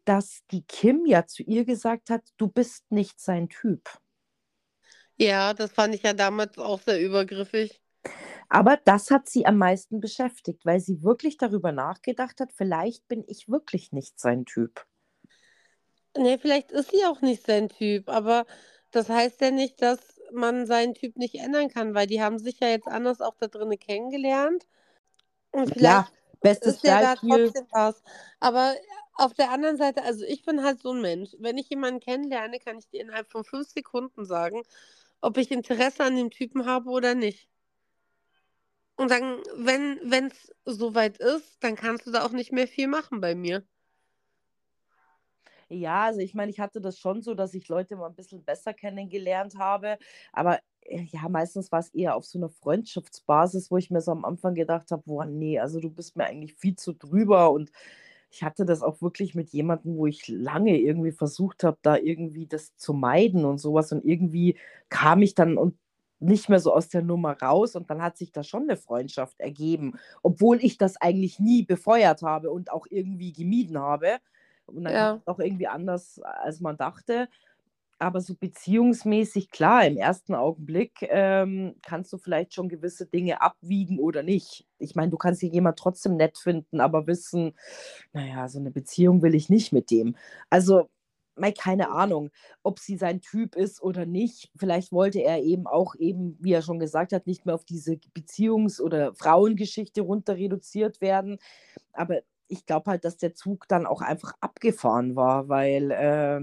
[0.05, 3.89] dass die Kim ja zu ihr gesagt hat, du bist nicht sein Typ.
[5.17, 7.81] Ja, das fand ich ja damals auch sehr übergriffig.
[8.49, 13.25] Aber das hat sie am meisten beschäftigt, weil sie wirklich darüber nachgedacht hat, vielleicht bin
[13.29, 14.87] ich wirklich nicht sein Typ.
[16.17, 18.47] Nee, vielleicht ist sie auch nicht sein Typ, aber
[18.91, 22.61] das heißt ja nicht, dass man seinen Typ nicht ändern kann, weil die haben sich
[22.61, 24.67] ja jetzt anders auch da drinnen kennengelernt.
[25.53, 26.09] Und vielleicht Ja,
[26.41, 27.17] bestes ist ja da Beispiel.
[27.17, 28.03] trotzdem was.
[28.41, 28.75] Aber
[29.15, 31.37] auf der anderen Seite, also ich bin halt so ein Mensch.
[31.39, 34.63] Wenn ich jemanden kennenlerne, kann ich dir innerhalb von fünf Sekunden sagen,
[35.21, 37.49] ob ich Interesse an dem Typen habe oder nicht.
[38.97, 43.21] Und dann, wenn es soweit ist, dann kannst du da auch nicht mehr viel machen
[43.21, 43.65] bei mir.
[45.73, 48.43] Ja, also ich meine, ich hatte das schon so, dass ich Leute mal ein bisschen
[48.45, 49.99] besser kennengelernt habe.
[50.33, 54.11] Aber äh, ja, meistens war es eher auf so einer Freundschaftsbasis, wo ich mir so
[54.11, 57.53] am Anfang gedacht habe, boah, nee, also du bist mir eigentlich viel zu drüber.
[57.53, 57.71] Und
[58.31, 62.47] ich hatte das auch wirklich mit jemandem, wo ich lange irgendwie versucht habe, da irgendwie
[62.47, 63.93] das zu meiden und sowas.
[63.93, 64.57] Und irgendwie
[64.89, 65.77] kam ich dann und
[66.19, 67.77] nicht mehr so aus der Nummer raus.
[67.77, 72.23] Und dann hat sich da schon eine Freundschaft ergeben, obwohl ich das eigentlich nie befeuert
[72.23, 74.19] habe und auch irgendwie gemieden habe.
[74.77, 75.23] Und dann Ja.
[75.27, 77.29] auch irgendwie anders, als man dachte.
[77.99, 83.99] Aber so beziehungsmäßig, klar, im ersten Augenblick ähm, kannst du vielleicht schon gewisse Dinge abwiegen
[83.99, 84.67] oder nicht.
[84.79, 87.53] Ich meine, du kannst hier jemand trotzdem nett finden, aber wissen,
[88.13, 90.17] naja, so eine Beziehung will ich nicht mit dem.
[90.51, 90.89] Also,
[91.37, 92.31] mal keine Ahnung,
[92.63, 94.51] ob sie sein Typ ist oder nicht.
[94.57, 97.95] Vielleicht wollte er eben auch eben, wie er schon gesagt hat, nicht mehr auf diese
[98.15, 101.39] Beziehungs- oder Frauengeschichte runter reduziert werden.
[101.93, 106.41] Aber ich glaube halt, dass der Zug dann auch einfach abgefahren war, weil äh,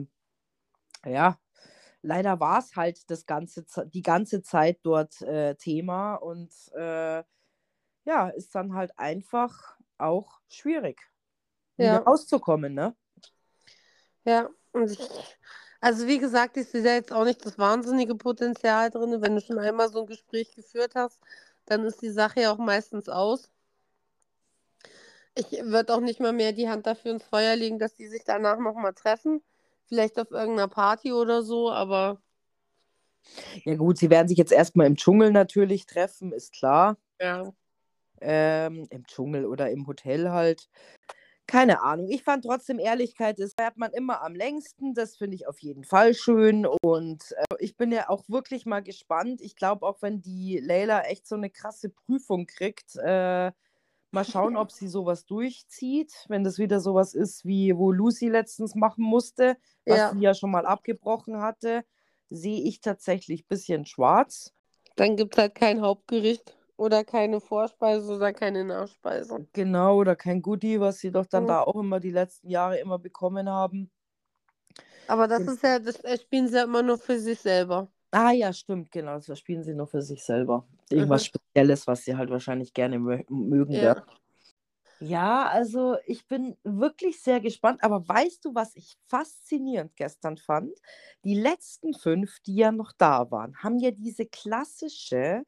[1.05, 1.39] ja,
[2.01, 7.23] leider war es halt das ganze, Ze- die ganze Zeit dort äh, Thema und äh,
[8.05, 11.01] ja, ist dann halt einfach auch schwierig,
[11.77, 11.99] Ja.
[11.99, 12.95] rauszukommen, ne?
[14.25, 14.99] Ja, und ich,
[15.81, 19.21] also wie gesagt, ich sehe da jetzt auch nicht das wahnsinnige Potenzial drin.
[19.21, 21.19] Wenn du schon einmal so ein Gespräch geführt hast,
[21.65, 23.51] dann ist die Sache ja auch meistens aus.
[25.37, 28.23] Ich würde auch nicht mal mehr die Hand dafür ins Feuer legen, dass die sich
[28.25, 29.41] danach nochmal treffen.
[29.85, 32.19] Vielleicht auf irgendeiner Party oder so, aber
[33.65, 36.97] Ja gut, sie werden sich jetzt erstmal im Dschungel natürlich treffen, ist klar.
[37.19, 37.53] ja.
[38.19, 40.69] Ähm, Im Dschungel oder im Hotel halt.
[41.45, 42.09] Keine Ahnung.
[42.09, 44.93] Ich fand trotzdem, Ehrlichkeit ist, fährt man immer am längsten.
[44.93, 46.65] Das finde ich auf jeden Fall schön.
[46.65, 49.39] Und äh, ich bin ja auch wirklich mal gespannt.
[49.41, 53.51] Ich glaube, auch wenn die Leila echt so eine krasse Prüfung kriegt, äh,
[54.17, 56.11] mal schauen, ob sie sowas durchzieht.
[56.27, 60.09] Wenn das wieder sowas ist, wie wo Lucy letztens machen musste, was Ja.
[60.09, 61.83] sie ja schon mal abgebrochen hatte.
[62.29, 64.53] sehe ich tatsächlich ein bisschen schwarz.
[64.97, 69.47] Dann gibt es halt kein Hauptgericht oder keine Vorspeise oder keine Nachspeise.
[69.53, 71.47] Genau, oder kein Goodie, was sie doch dann Mhm.
[71.47, 73.91] da auch immer die letzten Jahre immer bekommen haben.
[75.07, 77.89] Aber das ist ja, das äh, spielen sie ja immer nur für sich selber.
[78.11, 79.19] Ah ja, stimmt, genau.
[79.19, 80.65] Das spielen sie nur für sich selber.
[80.91, 81.25] Irgendwas Mhm.
[81.25, 83.81] Spezielles, was sie halt wahrscheinlich gerne mö mögen Ja.
[83.81, 84.03] werden.
[84.99, 87.83] Ja, also ich bin wirklich sehr gespannt.
[87.83, 90.71] Aber weißt du, was ich faszinierend gestern fand?
[91.23, 95.43] Die letzten fünf, die ja noch da waren, haben ja diese klassische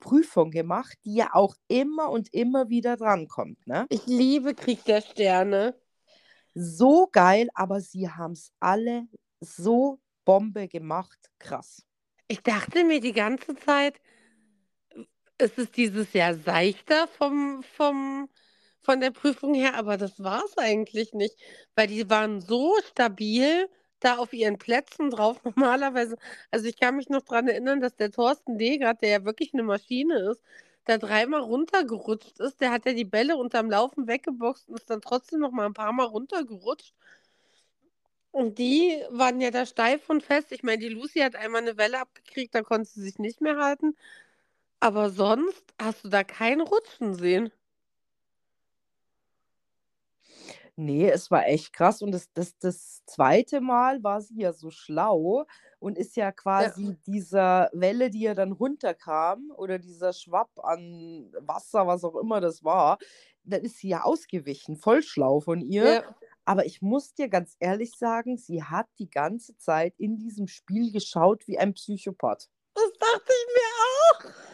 [0.00, 3.66] Prüfung gemacht, die ja auch immer und immer wieder drankommt.
[3.66, 3.86] Ne?
[3.90, 5.74] Ich liebe Krieg der Sterne.
[6.54, 9.08] So geil, aber sie haben es alle
[9.40, 11.18] so Bombe gemacht.
[11.38, 11.84] Krass.
[12.28, 14.00] Ich dachte mir die ganze Zeit,
[15.38, 18.28] es ist dieses Jahr seichter vom, vom,
[18.82, 21.36] von der Prüfung her, aber das war es eigentlich nicht,
[21.74, 23.68] weil die waren so stabil
[24.00, 25.42] da auf ihren Plätzen drauf.
[25.44, 26.16] Normalerweise,
[26.50, 29.62] also ich kann mich noch daran erinnern, dass der Thorsten Legert, der ja wirklich eine
[29.64, 30.42] Maschine ist,
[30.84, 32.60] da dreimal runtergerutscht ist.
[32.60, 35.74] Der hat ja die Bälle unterm Laufen weggeboxt und ist dann trotzdem noch mal ein
[35.74, 36.94] paar Mal runtergerutscht.
[38.30, 40.50] Und die waren ja da steif und fest.
[40.52, 43.56] Ich meine, die Lucy hat einmal eine Welle abgekriegt, da konnte sie sich nicht mehr
[43.58, 43.96] halten.
[44.80, 47.50] Aber sonst hast du da kein Rutschen sehen.
[50.76, 52.02] Nee, es war echt krass.
[52.02, 55.46] Und das, das, das zweite Mal war sie ja so schlau
[55.78, 61.86] und ist ja quasi dieser Welle, die ja dann runterkam, oder dieser Schwapp an Wasser,
[61.86, 62.98] was auch immer das war,
[63.44, 64.76] dann ist sie ja ausgewichen.
[64.76, 65.84] Voll schlau von ihr.
[65.84, 66.16] Ja.
[66.44, 70.90] Aber ich muss dir ganz ehrlich sagen, sie hat die ganze Zeit in diesem Spiel
[70.92, 72.50] geschaut wie ein Psychopath.
[72.74, 73.43] Das dachte ich.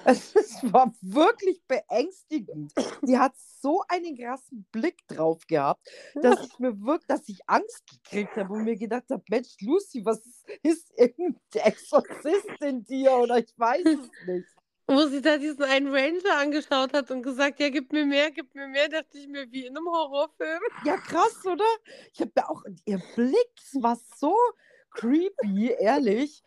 [0.04, 0.34] Es
[0.72, 2.72] war wirklich beängstigend.
[3.02, 7.84] Sie hat so einen krassen Blick drauf gehabt, dass ich mir wirklich, dass ich Angst
[7.86, 10.20] gekriegt habe und mir gedacht habe, Mensch, Lucy, was
[10.62, 14.48] ist irgendein Exorzist in dir oder ich weiß es nicht.
[14.86, 18.52] Wo sie da diesen einen Ranger angeschaut hat und gesagt, ja, gib mir mehr, gib
[18.54, 20.60] mir mehr, dachte ich mir, wie in einem Horrorfilm.
[20.84, 21.64] Ja, krass, oder?
[22.12, 24.36] Ich habe mir auch, ihr Blick war so
[24.90, 26.42] creepy, ehrlich.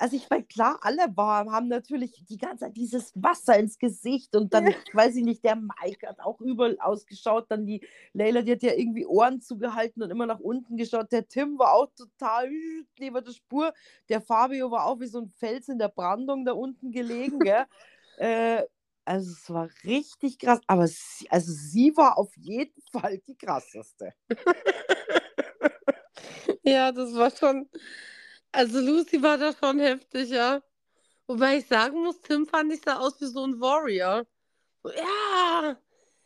[0.00, 4.34] Also ich meine, klar, alle waren, haben natürlich die ganze Zeit dieses Wasser ins Gesicht
[4.34, 4.66] und dann, Ja.
[4.66, 8.62] ich weiß ich nicht, der Mike hat auch übel ausgeschaut, dann die Leila, die hat
[8.62, 11.12] ja irgendwie Ohren zugehalten und immer nach unten geschaut.
[11.12, 12.48] Der Tim war auch total
[12.98, 13.74] neben der Spur.
[14.08, 17.66] Der Fabio war auch wie so ein Fels in der Brandung da unten gelegen, gell?
[18.16, 18.62] äh,
[19.04, 24.14] also es war richtig krass, aber sie, also sie war auf jeden Fall die krasseste.
[26.62, 27.68] Ja, das war schon.
[28.52, 30.60] Also Lucy war da schon heftig, ja.
[31.26, 34.26] Wobei ich sagen muss, Tim fand ich sah aus wie so ein Warrior.
[34.82, 35.76] So, Ja.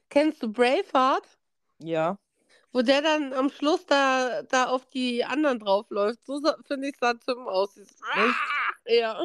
[0.08, 1.26] Kennst du Braveheart?
[1.78, 2.18] Ja.
[2.72, 6.20] Wo der dann am Schluss da, da auf die anderen draufläuft.
[6.24, 7.74] So finde ich, sah Tim aus.
[7.74, 8.00] Dieses-
[8.86, 9.24] Ja.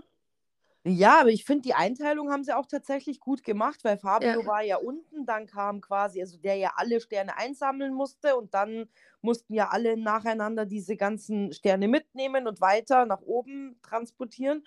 [0.90, 4.48] Ja, aber ich finde, die Einteilung haben sie auch tatsächlich gut gemacht, weil Fabio Ja.
[4.48, 8.90] war ja unten, dann kam quasi, also der ja alle Sterne einsammeln musste und dann
[9.22, 14.66] mussten ja alle nacheinander diese ganzen Sterne mitnehmen und weiter nach oben transportieren.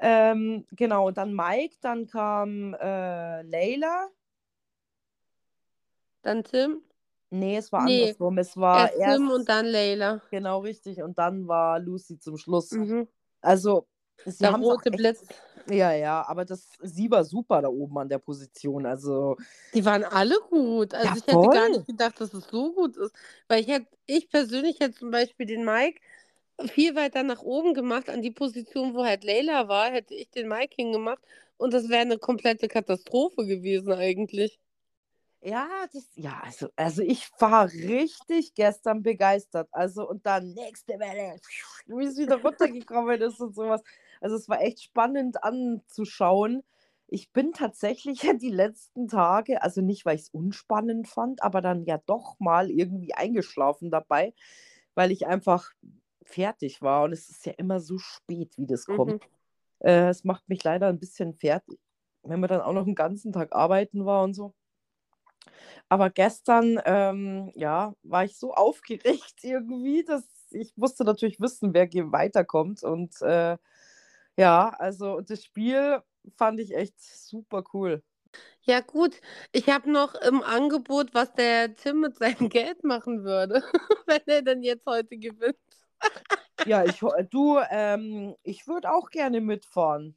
[0.00, 4.08] Ähm, genau, und dann Mike, dann kam äh, Layla.
[6.22, 6.82] Dann Tim.
[7.30, 8.38] Nee, es war Nee, andersrum.
[8.38, 10.22] Es war Erst erst, Tim und dann Layla.
[10.30, 12.70] genau richtig, und dann war Lucy zum Schluss.
[12.72, 13.06] Mhm.
[13.40, 13.86] Also,
[14.24, 15.24] sie Der rote echt, Blitz.
[15.70, 18.86] Ja, ja, aber das, sie war super da oben an der Position.
[18.86, 19.36] Also,
[19.74, 20.94] Die waren alle gut.
[20.94, 21.70] Also Ja, ich hätte gar voll.
[21.70, 23.14] nicht gedacht, dass es so gut ist.
[23.48, 26.00] Weil ich hätte, ich persönlich hätte zum Beispiel den Mike
[26.66, 30.48] viel weiter nach oben gemacht, an die Position, wo halt Layla war, hätte ich den
[30.48, 31.22] Mike hingemacht
[31.56, 34.58] und das wäre eine komplette Katastrophe gewesen eigentlich.
[35.40, 39.68] Ja, das, ja, also, also ich war richtig gestern begeistert.
[39.70, 41.38] Also, und dann nächste Welle,
[41.86, 43.82] wie es wieder runtergekommen ist und sowas.
[44.20, 46.62] Also, es war echt spannend anzuschauen.
[47.06, 51.60] Ich bin tatsächlich ja die letzten Tage, also nicht, weil ich es unspannend fand, aber
[51.60, 54.34] dann ja doch mal irgendwie eingeschlafen dabei,
[54.94, 55.72] weil ich einfach
[56.22, 57.04] fertig war.
[57.04, 59.22] Und es ist ja immer so spät, wie das kommt.
[59.24, 59.28] Mhm.
[59.80, 61.78] Äh, es macht mich leider ein bisschen fertig,
[62.22, 64.54] wenn man dann auch noch einen ganzen Tag arbeiten war und so.
[65.88, 71.88] Aber gestern, ähm, ja, war ich so aufgeregt irgendwie, dass ich musste natürlich wissen, wer
[72.12, 72.82] weiterkommt.
[72.82, 73.58] Und äh,
[74.38, 76.00] ja, also das Spiel
[76.36, 78.02] fand ich echt super cool.
[78.62, 79.20] Ja gut,
[79.52, 83.62] ich habe noch im Angebot, was der Tim mit seinem Geld machen würde,
[84.06, 85.56] wenn er denn jetzt heute gewinnt.
[86.64, 90.16] Ja, ich, ho- du, ähm, ich würde auch gerne mitfahren.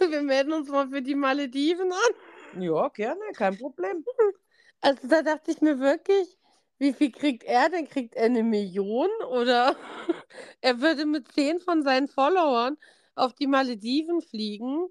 [0.00, 2.14] Wir melden uns mal für die Malediven an.
[2.52, 4.04] Ja, gerne, kein Problem.
[4.80, 6.38] Also da dachte ich mir wirklich,
[6.78, 7.88] wie viel kriegt er denn?
[7.88, 9.08] Kriegt er eine Million?
[9.28, 9.76] Oder
[10.60, 12.76] er würde mit zehn von seinen Followern
[13.14, 14.88] auf die Malediven fliegen.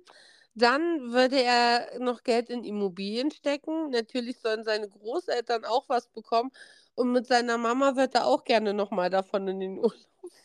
[0.56, 3.90] Dann würde er noch Geld in Immobilien stecken.
[3.92, 6.52] Natürlich sollen seine Großeltern auch was bekommen.
[6.96, 9.94] Und mit seiner Mama wird er auch gerne nochmal davon in den Urlaub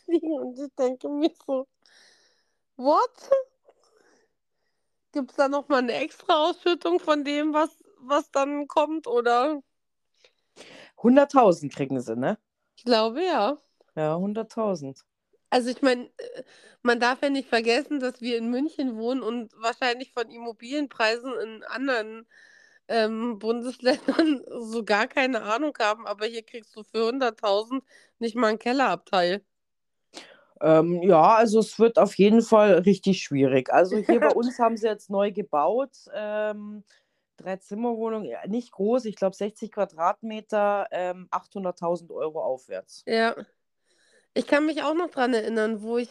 [0.05, 0.39] fliegen.
[0.39, 1.67] Und ich denke mir so,
[2.77, 3.29] what?
[5.11, 9.07] Gibt es da nochmal eine extra Ausschüttung von dem, was, was dann kommt?
[9.07, 9.61] Oder?
[10.97, 12.37] 100.000 kriegen sie, ne?
[12.77, 13.57] Ich glaube ja.
[13.95, 15.03] Ja, 100.000.
[15.55, 16.43] Also ich meine, äh,
[16.83, 21.63] man darf ja nicht vergessen, dass wir in München wohnen und wahrscheinlich von Immobilienpreisen in
[21.63, 22.27] anderen
[22.89, 27.81] ähm, Bundesländern so gar keine Ahnung haben, aber hier kriegst du für 100.000
[28.19, 29.45] nicht mal ein Kellerabteil.
[30.59, 33.71] Ähm, ja, also es wird auf jeden Fall richtig schwierig.
[33.71, 35.95] Also hier bei uns haben sie jetzt neu gebaut.
[36.13, 36.83] Ähm,
[37.37, 43.03] drei Zimmerwohnung, ja, nicht groß, ich glaube 60 Quadratmeter, ähm, 800.000 Euro aufwärts.
[43.05, 43.37] Ja.
[44.35, 46.09] Ich kann mich auch noch dran erinnern, wo ich,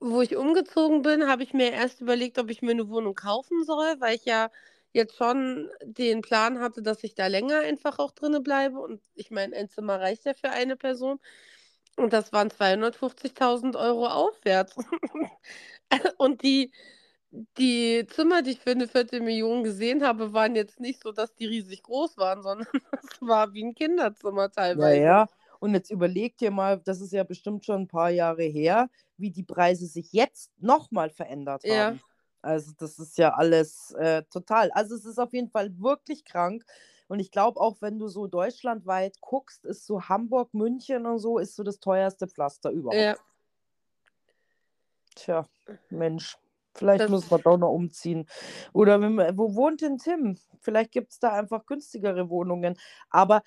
[0.00, 3.64] wo ich umgezogen bin, habe ich mir erst überlegt, ob ich mir eine Wohnung kaufen
[3.64, 4.50] soll, weil ich ja
[4.92, 8.78] jetzt schon den Plan hatte, dass ich da länger einfach auch drinne bleibe.
[8.80, 11.18] Und ich meine, ein Zimmer reicht ja für eine Person.
[11.96, 14.76] Und das waren 250.000 Euro aufwärts.
[16.18, 16.70] Und die,
[17.58, 21.46] die Zimmer, die ich für eine Viertelmillion gesehen habe, waren jetzt nicht so, dass die
[21.46, 22.66] riesig groß waren, sondern
[23.02, 25.02] es war wie ein Kinderzimmer teilweise.
[25.02, 25.28] ja.
[25.62, 29.30] Und jetzt überleg dir mal, das ist ja bestimmt schon ein paar Jahre her, wie
[29.30, 31.90] die Preise sich jetzt nochmal verändert Ja.
[31.90, 32.00] haben.
[32.42, 34.72] Also das ist ja alles äh, total.
[34.72, 36.64] Also es ist auf jeden Fall wirklich krank.
[37.06, 41.38] Und ich glaube auch, wenn du so deutschlandweit guckst, ist so Hamburg, München und so,
[41.38, 42.98] ist so das teuerste Pflaster überhaupt.
[42.98, 43.16] Ja,
[45.14, 45.46] Tja,
[45.90, 46.38] Mensch,
[46.74, 48.26] vielleicht das, muss man doch noch umziehen.
[48.72, 50.36] Oder wenn wo wohnt denn Tim?
[50.60, 52.76] Vielleicht gibt es da einfach günstigere Wohnungen.
[53.10, 53.42] Aber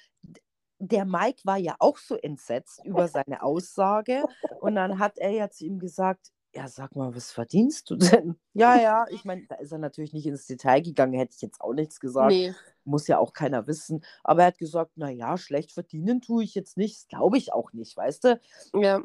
[0.91, 4.23] der Mike war ja auch so entsetzt über seine Aussage.
[4.59, 8.35] Und dann hat er ja zu ihm gesagt, ja, sag mal, was verdienst du denn?
[8.53, 11.59] Ja, ja, ich meine, da ist er natürlich nicht ins Detail gegangen, hätte ich jetzt
[11.59, 12.31] auch nichts gesagt.
[12.31, 12.53] nee,
[12.85, 14.05] Muss ja auch keiner wissen.
[14.23, 16.95] Aber er hat gesagt, na ja, schlecht verdienen tue ich jetzt nicht.
[16.95, 18.39] Das glaube ich auch nicht, weißt du?
[18.79, 19.01] ja,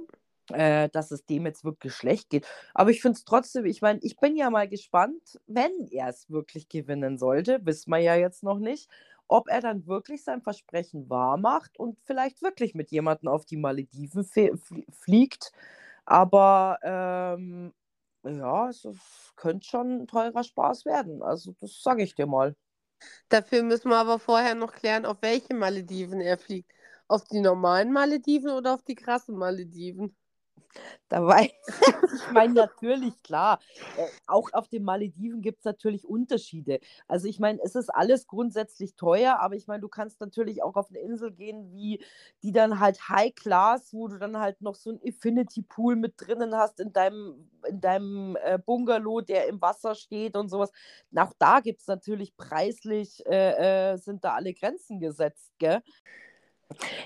[0.52, 2.46] äh, dass es dem jetzt wirklich schlecht geht.
[2.74, 6.30] Aber ich finde es trotzdem, ich meine, ich bin ja mal gespannt, wenn er es
[6.30, 8.88] wirklich gewinnen sollte, wissen wir ja jetzt noch nicht,
[9.30, 13.56] ob er dann wirklich sein Versprechen wahr macht und vielleicht wirklich mit jemandem auf die
[13.56, 15.52] Malediven fliegt.
[16.04, 17.72] Aber ähm,
[18.24, 21.22] ja, es, es könnte schon ein teurer Spaß werden.
[21.22, 22.56] Also das sage ich dir mal.
[23.28, 26.72] Dafür müssen wir aber vorher noch klären, auf welche Malediven er fliegt.
[27.06, 30.16] Auf die normalen Malediven oder auf die krassen Malediven?
[31.08, 31.50] Dabei,
[32.14, 33.58] ich meine natürlich, klar,
[33.96, 36.78] äh, auch auf den Malediven gibt es natürlich Unterschiede.
[37.08, 40.76] Also ich meine, es ist alles grundsätzlich teuer, aber ich meine, du kannst natürlich auch
[40.76, 42.00] auf eine Insel gehen, wie
[42.44, 46.14] die dann halt High Class, wo du dann halt noch so ein Infinity Pool mit
[46.16, 50.70] drinnen hast in deinem, in deinem äh, Bungalow, der im Wasser steht und sowas.
[51.16, 55.82] Auch da gibt es natürlich preislich, äh, äh, sind da alle Grenzen gesetzt, gell?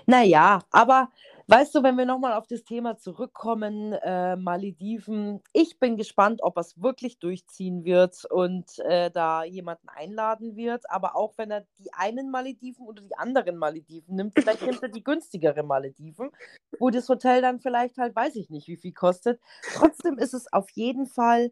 [0.07, 1.11] Naja, aber
[1.47, 6.57] weißt du, wenn wir nochmal auf das Thema zurückkommen, äh, Malediven, ich bin gespannt, ob
[6.57, 10.91] er es wirklich durchziehen wird und äh, da jemanden einladen wird.
[10.91, 14.89] Aber auch wenn er die einen Malediven oder die anderen Malediven nimmt, vielleicht nimmt er
[14.89, 16.31] die günstigere Malediven,
[16.79, 19.41] wo das Hotel dann vielleicht halt, weiß ich nicht, wie viel kostet.
[19.75, 21.51] Trotzdem ist es auf jeden Fall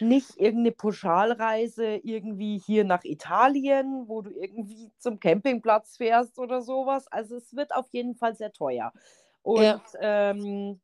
[0.00, 7.06] nicht irgendeine Pauschalreise irgendwie hier nach Italien, wo du irgendwie zum Campingplatz fährst oder sowas.
[7.08, 8.92] Also es wird auf jeden Fall sehr teuer.
[9.44, 9.82] Und Ja.
[10.00, 10.80] ähm,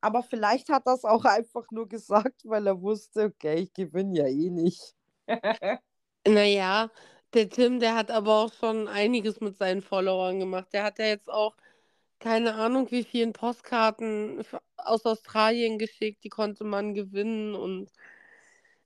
[0.00, 4.26] aber vielleicht hat das auch einfach nur gesagt, weil er wusste, okay, ich gewinne ja
[4.28, 4.94] eh nicht.
[6.26, 6.90] Naja,
[7.34, 10.68] der Tim, der hat aber auch schon einiges mit seinen Followern gemacht.
[10.72, 11.56] Der hat ja jetzt auch
[12.20, 14.44] keine Ahnung, wie vielen Postkarten
[14.76, 17.54] aus Australien geschickt, die konnte man gewinnen.
[17.56, 17.90] Und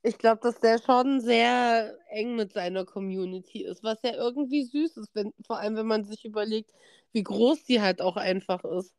[0.03, 4.97] ich glaube, dass der schon sehr eng mit seiner Community ist, was ja irgendwie süß
[4.99, 6.73] ist, wenn, vor allem wenn man sich überlegt,
[7.12, 8.95] wie groß die halt auch einfach ist.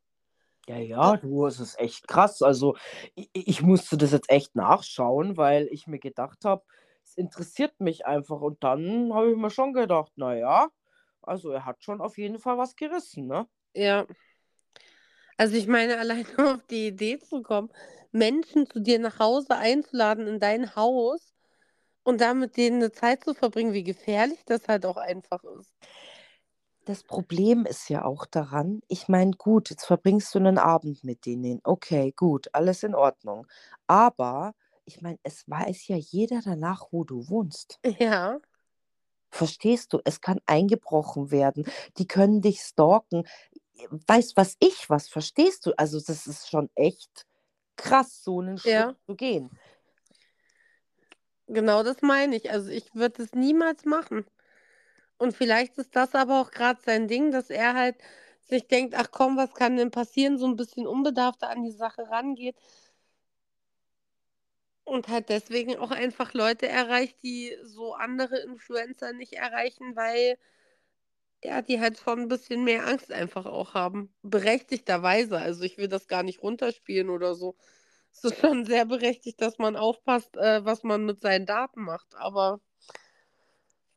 [0.68, 2.42] Ja, ja, du, es ist echt krass.
[2.42, 2.76] Also
[3.16, 6.64] ich, ich musste das jetzt echt nachschauen, weil ich mir gedacht habe,
[7.04, 8.42] es interessiert mich einfach.
[8.42, 10.68] Und dann habe ich mir schon gedacht, naja,
[11.22, 13.48] also er hat schon auf jeden Fall was gerissen, ne?
[13.74, 14.06] Ja.
[15.38, 17.70] Also ich meine, allein auf die Idee zu kommen,
[18.12, 21.34] Menschen zu dir nach Hause einzuladen in dein Haus
[22.04, 25.74] und da mit denen eine Zeit zu verbringen, wie gefährlich das halt auch einfach ist.
[26.88, 31.26] Das Problem ist ja auch daran, ich meine, gut, jetzt verbringst du einen Abend mit
[31.26, 31.60] denen.
[31.64, 33.46] Okay, gut, alles in Ordnung.
[33.88, 34.54] Aber
[34.86, 37.80] ich meine, es weiß ja jeder danach, wo du wohnst.
[38.00, 38.40] Ja,
[39.30, 40.00] Verstehst du?
[40.06, 41.66] Es kann eingebrochen werden.
[41.98, 43.28] Die können dich stalken.
[43.90, 45.10] Weißt was ich was?
[45.10, 45.74] Verstehst du?
[45.78, 47.26] Also das ist schon echt
[47.76, 48.96] krass, so einen Schritt ja.
[49.06, 49.52] zu gehen.
[51.48, 52.50] Genau das meine ich.
[52.50, 54.26] Also ich würde es niemals machen.
[55.18, 57.96] Und vielleicht ist das aber auch gerade sein Ding, dass er halt
[58.42, 62.10] sich denkt, ach komm, was kann denn passieren, so ein bisschen unbedarfter an die Sache
[62.10, 62.56] rangeht.
[64.86, 70.38] Und halt deswegen auch einfach Leute erreicht, die so andere Influencer nicht erreichen, weil
[71.44, 74.14] ja, die halt schon ein bisschen mehr Angst einfach auch haben.
[74.24, 75.38] Berechtigterweise.
[75.40, 77.56] Also ich will das gar nicht runterspielen oder so.
[78.12, 82.16] Es ist schon sehr berechtigt, dass man aufpasst, äh, was man mit seinen Daten macht.
[82.16, 82.60] Aber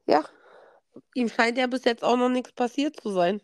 [0.07, 0.25] ja,
[1.15, 3.41] ihm scheint ja bis jetzt auch noch nichts passiert zu sein.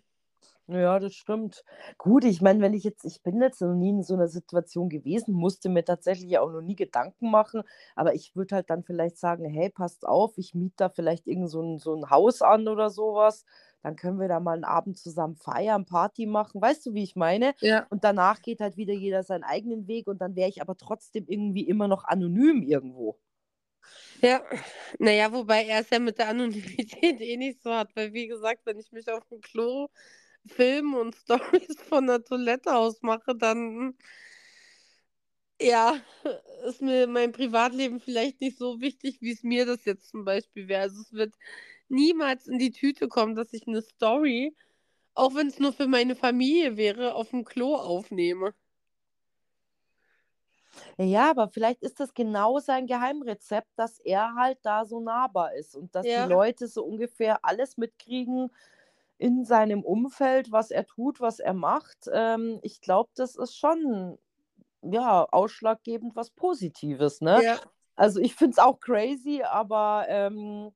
[0.68, 1.62] Ja, das stimmt.
[1.96, 4.88] Gut, ich meine, wenn ich jetzt, ich bin jetzt noch nie in so einer Situation
[4.88, 7.62] gewesen, musste mir tatsächlich auch noch nie Gedanken machen,
[7.94, 11.50] aber ich würde halt dann vielleicht sagen, hey, passt auf, ich miete da vielleicht irgend
[11.50, 13.44] so ein, so ein Haus an oder sowas,
[13.82, 17.14] dann können wir da mal einen Abend zusammen feiern, Party machen, weißt du, wie ich
[17.14, 17.54] meine?
[17.60, 17.88] Ja.
[17.88, 21.26] Und danach geht halt wieder jeder seinen eigenen Weg und dann wäre ich aber trotzdem
[21.28, 23.20] irgendwie immer noch anonym irgendwo.
[24.22, 24.42] Ja,
[24.98, 28.62] naja, wobei er es ja mit der Anonymität eh nicht so hat, weil wie gesagt,
[28.64, 29.88] wenn ich mich auf dem Klo
[30.46, 33.94] filme und Stories von der Toilette aus mache, dann
[35.60, 36.00] ja,
[36.66, 40.68] ist mir mein Privatleben vielleicht nicht so wichtig, wie es mir das jetzt zum Beispiel
[40.68, 40.82] wäre.
[40.82, 41.34] Also es wird
[41.88, 44.54] niemals in die Tüte kommen, dass ich eine Story,
[45.14, 48.54] auch wenn es nur für meine Familie wäre, auf dem Klo aufnehme.
[50.98, 55.76] Ja, aber vielleicht ist das genau sein Geheimrezept, dass er halt da so nahbar ist
[55.76, 56.24] und dass Ja.
[56.24, 58.50] die Leute so ungefähr alles mitkriegen
[59.18, 62.08] in seinem Umfeld, was er tut, was er macht.
[62.12, 64.18] Ähm, ich glaube, das ist schon
[64.82, 67.42] ja ausschlaggebend was Positives, ne?
[67.42, 67.60] Ja.
[67.96, 70.72] Also ich finde es auch crazy, aber ähm,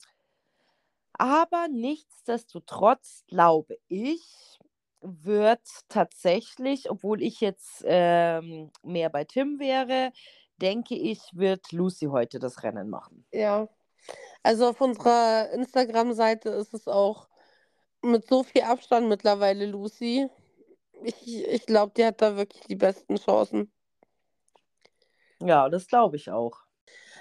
[1.15, 4.60] aber nichtsdestotrotz glaube ich,
[5.01, 10.13] wird tatsächlich, obwohl ich jetzt ähm, mehr bei Tim wäre,
[10.61, 13.25] denke ich, wird Lucy heute das Rennen machen.
[13.33, 13.69] Ja.
[14.43, 17.29] Also auf unserer Instagram-Seite ist es auch
[18.03, 20.29] mit so viel Abstand mittlerweile Lucy.
[21.03, 23.73] Ich, ich glaube, die hat da wirklich die besten Chancen.
[25.43, 26.61] Ja, das glaube ich auch.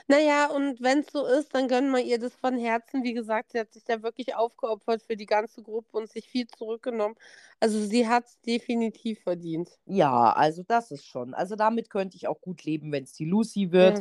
[0.09, 3.03] Naja, und wenn es so ist, dann gönnen wir ihr das von Herzen.
[3.03, 6.47] Wie gesagt, sie hat sich da wirklich aufgeopfert für die ganze Gruppe und sich viel
[6.47, 7.13] zurückgenommen.
[7.59, 9.69] Also sie hat es definitiv verdient.
[9.85, 11.35] Ja, also das ist schon.
[11.35, 13.99] Also damit könnte ich auch gut leben, wenn es die Lucy wird.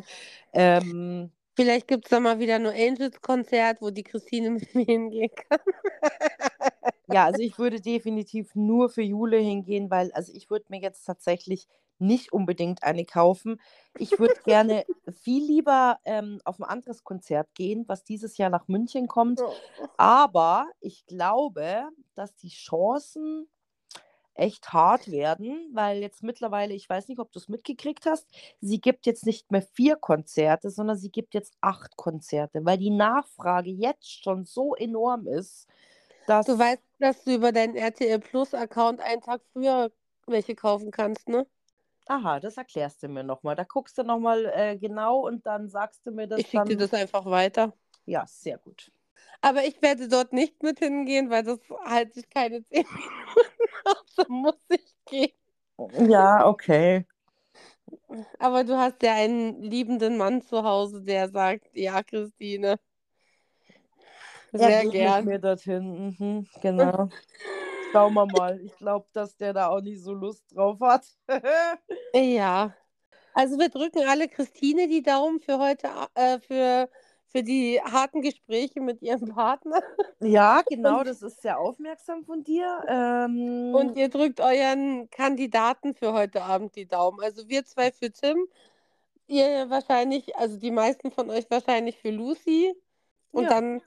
[0.54, 0.78] Ja.
[0.78, 5.30] Ähm, Vielleicht gibt es dann mal wieder nur Angels-Konzert, wo die Christine mit mir hingehen
[5.50, 5.59] kann.
[7.11, 11.04] Ja, also ich würde definitiv nur für Jule hingehen, weil also ich würde mir jetzt
[11.04, 11.66] tatsächlich
[11.98, 13.61] nicht unbedingt eine kaufen.
[13.98, 14.84] Ich würde gerne
[15.22, 19.40] viel lieber ähm, auf ein anderes Konzert gehen, was dieses Jahr nach München kommt.
[19.40, 19.52] Oh.
[19.96, 23.48] Aber ich glaube, dass die Chancen
[24.34, 28.28] echt hart werden, weil jetzt mittlerweile, ich weiß nicht, ob du es mitgekriegt hast,
[28.61, 32.90] sie gibt jetzt nicht mehr vier Konzerte, sondern sie gibt jetzt acht Konzerte, weil die
[32.90, 35.66] Nachfrage jetzt schon so enorm ist,
[36.29, 36.47] dass.
[36.47, 39.91] Du weißt, dass du über deinen RTL Plus-Account einen Tag früher
[40.26, 41.47] welche kaufen kannst, ne?
[42.07, 43.55] Aha, das erklärst du mir nochmal.
[43.55, 46.76] Da guckst du nochmal äh, genau und dann sagst du mir das Ich schicke dir
[46.76, 47.72] das einfach weiter.
[48.07, 48.91] Ja, sehr gut.
[49.41, 54.14] Aber ich werde dort nicht mit hingehen, weil das halte ich keine zehn Minuten aus.
[54.16, 56.09] Da muss ich gehen.
[56.09, 57.07] Ja, okay.
[58.39, 62.79] Aber du hast ja einen liebenden Mann zu Hause, der sagt, ja, Christine.
[64.53, 65.24] Sehr mit gern.
[65.24, 66.16] mir dorthin.
[66.18, 67.09] Mhm, genau.
[67.92, 68.61] Schauen wir mal.
[68.61, 71.07] Ich glaube, dass der da auch nicht so Lust drauf hat.
[72.14, 72.74] Ja.
[73.34, 76.88] Also wir drücken alle Christine die Daumen für heute, äh, für,
[77.26, 79.80] für die harten Gespräche mit ihrem Partner.
[80.20, 82.82] ja, genau, das ist sehr aufmerksam von dir.
[82.88, 87.20] Ähm, Und ihr drückt euren Kandidaten für heute Abend die Daumen.
[87.20, 88.49] Also wir zwei für Tim,
[89.28, 92.74] ihr wahrscheinlich, also die meisten von euch wahrscheinlich für Lucy.
[93.30, 93.51] Und Ja.
[93.51, 93.82] dann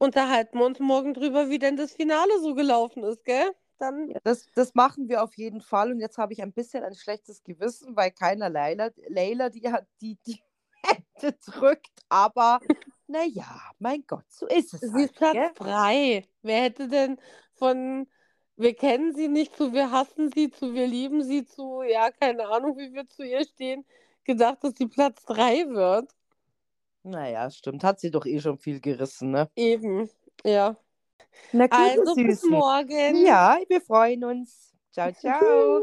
[0.00, 3.52] unterhalten wir uns morgen drüber, wie denn das Finale so gelaufen ist, gell?
[3.78, 5.92] Dann, Ja, das, das machen wir auf jeden Fall.
[5.92, 9.86] Und jetzt habe ich ein bisschen ein schlechtes Gewissen, weil keiner Leila, Leila die hat
[10.00, 10.42] die, die
[10.84, 12.04] Hände drückt.
[12.08, 12.60] Aber
[13.06, 14.80] naja, mein Gott, so ist es.
[14.82, 15.52] sie Halt, ist Platz gell?
[15.54, 16.24] drei.
[16.42, 17.18] Wer hätte denn
[17.54, 18.08] von
[18.56, 22.48] wir kennen sie nicht zu wir hassen sie zu wir lieben sie zu, ja, keine
[22.48, 23.86] Ahnung, wie wir zu ihr stehen,
[24.24, 26.10] gedacht, dass sie Platz drei wird?
[27.02, 27.84] Naja, stimmt.
[27.84, 29.48] Hat sie doch eh schon viel gerissen, ne?
[29.56, 30.08] Eben,
[30.44, 30.76] ja.
[31.52, 33.24] Na Also bis morgen.
[33.24, 34.74] Ja, wir freuen uns.
[34.92, 35.82] Ciao, ciao.